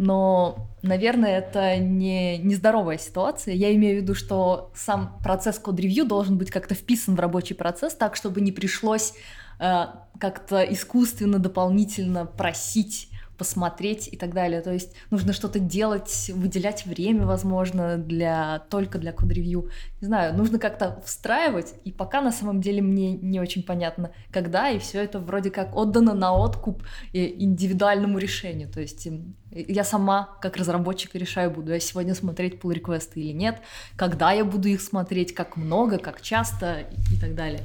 но, 0.00 0.70
наверное, 0.80 1.36
это 1.40 1.76
не 1.76 2.38
нездоровая 2.38 2.96
ситуация. 2.96 3.52
Я 3.52 3.74
имею 3.74 3.98
в 3.98 4.02
виду, 4.02 4.14
что 4.14 4.72
сам 4.74 5.18
процесс 5.22 5.58
код-ревью 5.58 6.06
должен 6.06 6.38
быть 6.38 6.50
как-то 6.50 6.74
вписан 6.74 7.16
в 7.16 7.20
рабочий 7.20 7.52
процесс 7.52 7.94
так, 7.94 8.16
чтобы 8.16 8.40
не 8.40 8.50
пришлось 8.50 9.12
э, 9.58 9.84
как-то 10.18 10.62
искусственно 10.62 11.38
дополнительно 11.38 12.24
просить 12.24 13.09
посмотреть 13.40 14.06
и 14.12 14.18
так 14.18 14.34
далее. 14.34 14.60
То 14.60 14.70
есть 14.70 14.92
нужно 15.10 15.32
что-то 15.32 15.58
делать, 15.58 16.30
выделять 16.34 16.84
время, 16.84 17.24
возможно, 17.24 17.96
для 17.96 18.58
только 18.68 18.98
для 18.98 19.12
код-ревью. 19.12 19.70
Не 20.02 20.06
знаю, 20.06 20.36
нужно 20.36 20.58
как-то 20.58 21.00
встраивать, 21.06 21.72
и 21.86 21.90
пока 21.90 22.20
на 22.20 22.32
самом 22.32 22.60
деле 22.60 22.82
мне 22.82 23.14
не 23.14 23.40
очень 23.40 23.62
понятно, 23.62 24.10
когда, 24.30 24.68
и 24.68 24.78
все 24.78 25.02
это 25.02 25.20
вроде 25.20 25.50
как 25.50 25.74
отдано 25.74 26.12
на 26.12 26.34
откуп 26.34 26.82
индивидуальному 27.14 28.18
решению. 28.18 28.68
То 28.68 28.82
есть 28.82 29.08
я 29.50 29.84
сама, 29.84 30.36
как 30.42 30.58
разработчик, 30.58 31.14
решаю, 31.14 31.50
буду 31.50 31.72
я 31.72 31.80
сегодня 31.80 32.14
смотреть 32.14 32.60
pull 32.60 32.74
реквесты 32.74 33.20
или 33.20 33.32
нет, 33.32 33.56
когда 33.96 34.32
я 34.32 34.44
буду 34.44 34.68
их 34.68 34.82
смотреть, 34.82 35.32
как 35.32 35.56
много, 35.56 35.96
как 35.96 36.20
часто 36.20 36.80
и 37.10 37.18
так 37.18 37.34
далее. 37.34 37.62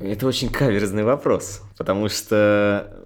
Это 0.00 0.26
очень 0.26 0.48
каверзный 0.48 1.04
вопрос, 1.04 1.60
потому 1.76 2.08
что 2.08 3.04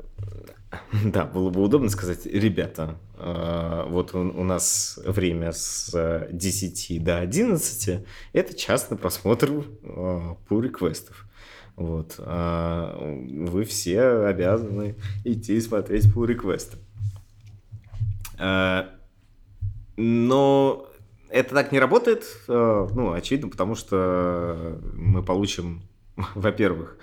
Да, 1.04 1.24
было 1.24 1.50
бы 1.50 1.62
удобно 1.62 1.88
сказать, 1.88 2.26
ребята, 2.26 2.96
э, 3.16 3.84
вот 3.88 4.14
у 4.14 4.44
нас 4.44 4.98
время 5.04 5.52
с 5.52 6.28
10 6.30 7.02
до 7.02 7.18
11, 7.18 8.04
это 8.32 8.54
частный 8.56 8.96
просмотр 8.96 9.48
pull 9.50 10.36
э, 10.50 10.62
реквестов. 10.62 11.26
Вот. 11.76 12.18
Вы 12.18 13.64
все 13.64 14.26
обязаны 14.26 14.94
идти 15.24 15.60
смотреть 15.60 16.06
pull 16.06 16.26
реквесты. 16.26 16.78
Э, 18.38 18.84
но 19.96 20.88
это 21.30 21.54
так 21.54 21.72
не 21.72 21.80
работает, 21.80 22.24
ну, 22.46 23.12
очевидно, 23.12 23.48
потому 23.48 23.74
что 23.74 24.78
мы 24.94 25.22
получим, 25.22 25.82
во-первых, 26.34 26.96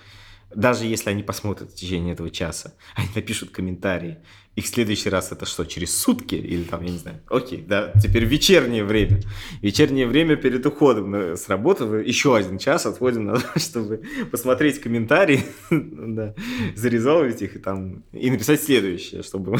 даже 0.54 0.86
если 0.86 1.10
они 1.10 1.22
посмотрят 1.22 1.70
в 1.70 1.74
течение 1.74 2.14
этого 2.14 2.30
часа, 2.30 2.74
они 2.94 3.08
напишут 3.14 3.50
комментарии, 3.50 4.18
и 4.54 4.60
в 4.60 4.66
следующий 4.66 5.08
раз 5.08 5.32
это 5.32 5.46
что, 5.46 5.64
через 5.64 5.98
сутки? 5.98 6.34
Или 6.34 6.64
там, 6.64 6.82
я 6.82 6.90
не 6.90 6.98
знаю, 6.98 7.20
окей, 7.28 7.64
да, 7.66 7.92
теперь 8.02 8.24
вечернее 8.24 8.84
время. 8.84 9.22
Вечернее 9.62 10.06
время 10.06 10.36
перед 10.36 10.64
уходом 10.66 11.14
с 11.14 11.48
работы 11.48 11.84
еще 11.84 12.36
один 12.36 12.58
час 12.58 12.84
отводим 12.84 13.24
на 13.24 13.36
то, 13.36 13.46
чтобы 13.58 14.02
посмотреть 14.30 14.80
комментарии, 14.80 15.42
да, 15.70 16.34
зарезолвить 16.74 17.40
их 17.40 17.56
и 17.56 17.58
там, 17.58 18.04
и 18.12 18.30
написать 18.30 18.62
следующее, 18.62 19.22
чтобы 19.22 19.58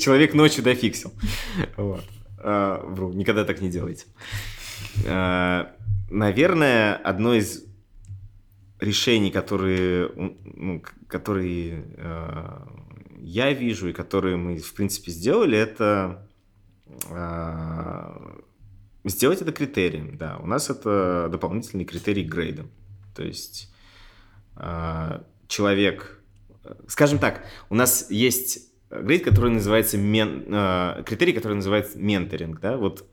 человек 0.00 0.34
ночью 0.34 0.64
дофиксил. 0.64 1.12
Вот. 1.76 2.04
А, 2.38 2.84
вру, 2.84 3.12
никогда 3.12 3.44
так 3.44 3.60
не 3.60 3.70
делайте. 3.70 4.06
А, 5.06 5.72
наверное, 6.10 6.94
одно 6.96 7.34
из 7.34 7.65
решений, 8.80 9.30
которые, 9.30 10.10
ну, 10.14 10.82
которые 11.08 11.84
э, 11.96 12.58
я 13.18 13.52
вижу 13.52 13.88
и 13.88 13.92
которые 13.92 14.36
мы, 14.36 14.58
в 14.58 14.74
принципе, 14.74 15.10
сделали, 15.10 15.58
это 15.58 16.28
э, 17.10 18.36
сделать 19.04 19.40
это 19.40 19.52
критерием. 19.52 20.16
Да, 20.16 20.38
у 20.42 20.46
нас 20.46 20.70
это 20.70 21.28
дополнительный 21.30 21.84
критерий 21.84 22.24
грейда. 22.24 22.66
То 23.14 23.22
есть 23.22 23.72
э, 24.56 25.20
человек, 25.48 26.20
скажем 26.86 27.18
так, 27.18 27.44
у 27.70 27.74
нас 27.74 28.10
есть 28.10 28.72
грейд, 28.90 29.24
который 29.24 29.50
называется 29.50 29.98
мен, 29.98 30.44
э, 30.48 31.02
критерий, 31.04 31.32
который 31.32 31.54
называется 31.54 31.98
менторинг. 31.98 32.60
Да? 32.60 32.76
Вот 32.76 33.06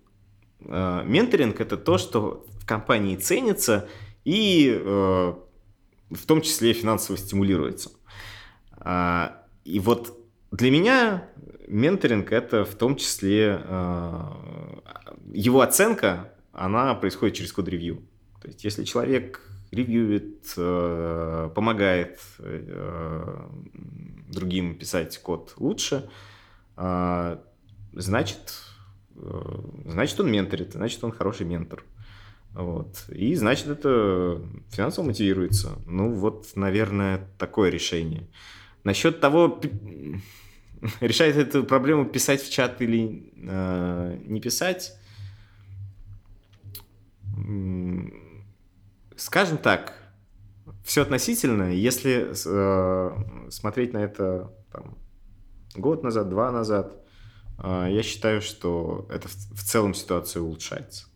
э, 0.60 1.04
менторинг 1.06 1.62
это 1.62 1.78
то, 1.78 1.98
что 1.98 2.46
в 2.60 2.66
компании 2.66 3.16
ценится 3.16 3.88
и 4.26 4.78
э, 4.80 5.34
в 6.14 6.26
том 6.26 6.42
числе 6.42 6.74
финансово 6.74 7.18
стимулируется. 7.18 7.92
А, 8.78 9.44
и 9.64 9.80
вот 9.80 10.18
для 10.52 10.72
меня 10.72 11.28
менторинг 11.68 12.32
это 12.32 12.66
в 12.66 12.76
том 12.76 12.96
числе 12.96 13.62
а, 13.64 14.38
его 15.32 15.62
оценка, 15.62 16.34
она 16.52 16.94
происходит 16.96 17.36
через 17.36 17.52
код-ревью. 17.54 18.04
То 18.42 18.48
есть 18.48 18.64
если 18.64 18.84
человек 18.84 19.42
ревьюет, 19.72 20.54
а, 20.58 21.50
помогает 21.50 22.20
другим 24.28 24.76
писать 24.76 25.18
код 25.20 25.54
лучше, 25.58 26.10
значит, 26.76 28.54
значит 29.86 30.20
он 30.20 30.32
менторит, 30.32 30.74
значит 30.74 31.04
он 31.04 31.12
хороший 31.12 31.46
ментор. 31.46 31.84
Вот. 32.54 33.06
И 33.10 33.34
значит, 33.36 33.68
это 33.68 34.42
финансово 34.70 35.06
мотивируется. 35.06 35.80
Ну, 35.86 36.14
вот, 36.14 36.52
наверное, 36.56 37.28
такое 37.38 37.70
решение. 37.70 38.28
Насчет 38.84 39.20
того, 39.20 39.60
решает 41.00 41.36
эту 41.36 41.64
проблему 41.64 42.06
писать 42.06 42.42
в 42.42 42.52
чат 42.52 42.82
или 42.82 43.32
э, 43.38 44.20
не 44.26 44.40
писать, 44.40 44.94
скажем 49.16 49.58
так, 49.58 49.94
все 50.84 51.02
относительно. 51.02 51.74
Если 51.74 52.34
э, 52.34 53.50
смотреть 53.50 53.94
на 53.94 54.00
это 54.00 54.52
там, 54.72 54.98
год 55.76 56.04
назад, 56.04 56.30
два 56.30 56.52
назад, 56.52 56.94
э, 57.58 57.88
я 57.90 58.04
считаю, 58.04 58.42
что 58.42 59.08
это 59.10 59.28
в, 59.28 59.36
в 59.36 59.64
целом 59.64 59.94
ситуация 59.94 60.42
улучшается. 60.42 61.08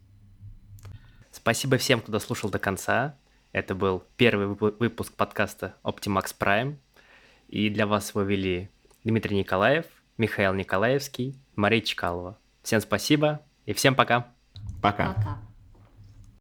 Спасибо 1.47 1.77
всем, 1.77 2.01
кто 2.01 2.11
дослушал 2.11 2.49
до 2.49 2.59
конца. 2.59 3.15
Это 3.53 3.73
был 3.73 4.03
первый 4.17 4.47
выпуск 4.47 5.13
подкаста 5.13 5.75
Optimax 5.81 6.35
Prime. 6.37 6.75
И 7.47 7.69
для 7.69 7.87
вас 7.87 8.09
его 8.09 8.23
вели 8.23 8.69
Дмитрий 9.05 9.37
Николаев, 9.37 9.85
Михаил 10.17 10.53
Николаевский, 10.53 11.39
Мария 11.55 11.79
Чкалова. 11.79 12.37
Всем 12.63 12.81
спасибо 12.81 13.39
и 13.65 13.71
всем 13.71 13.95
пока. 13.95 14.27
Пока. 14.81 15.13
Пока. 15.13 15.46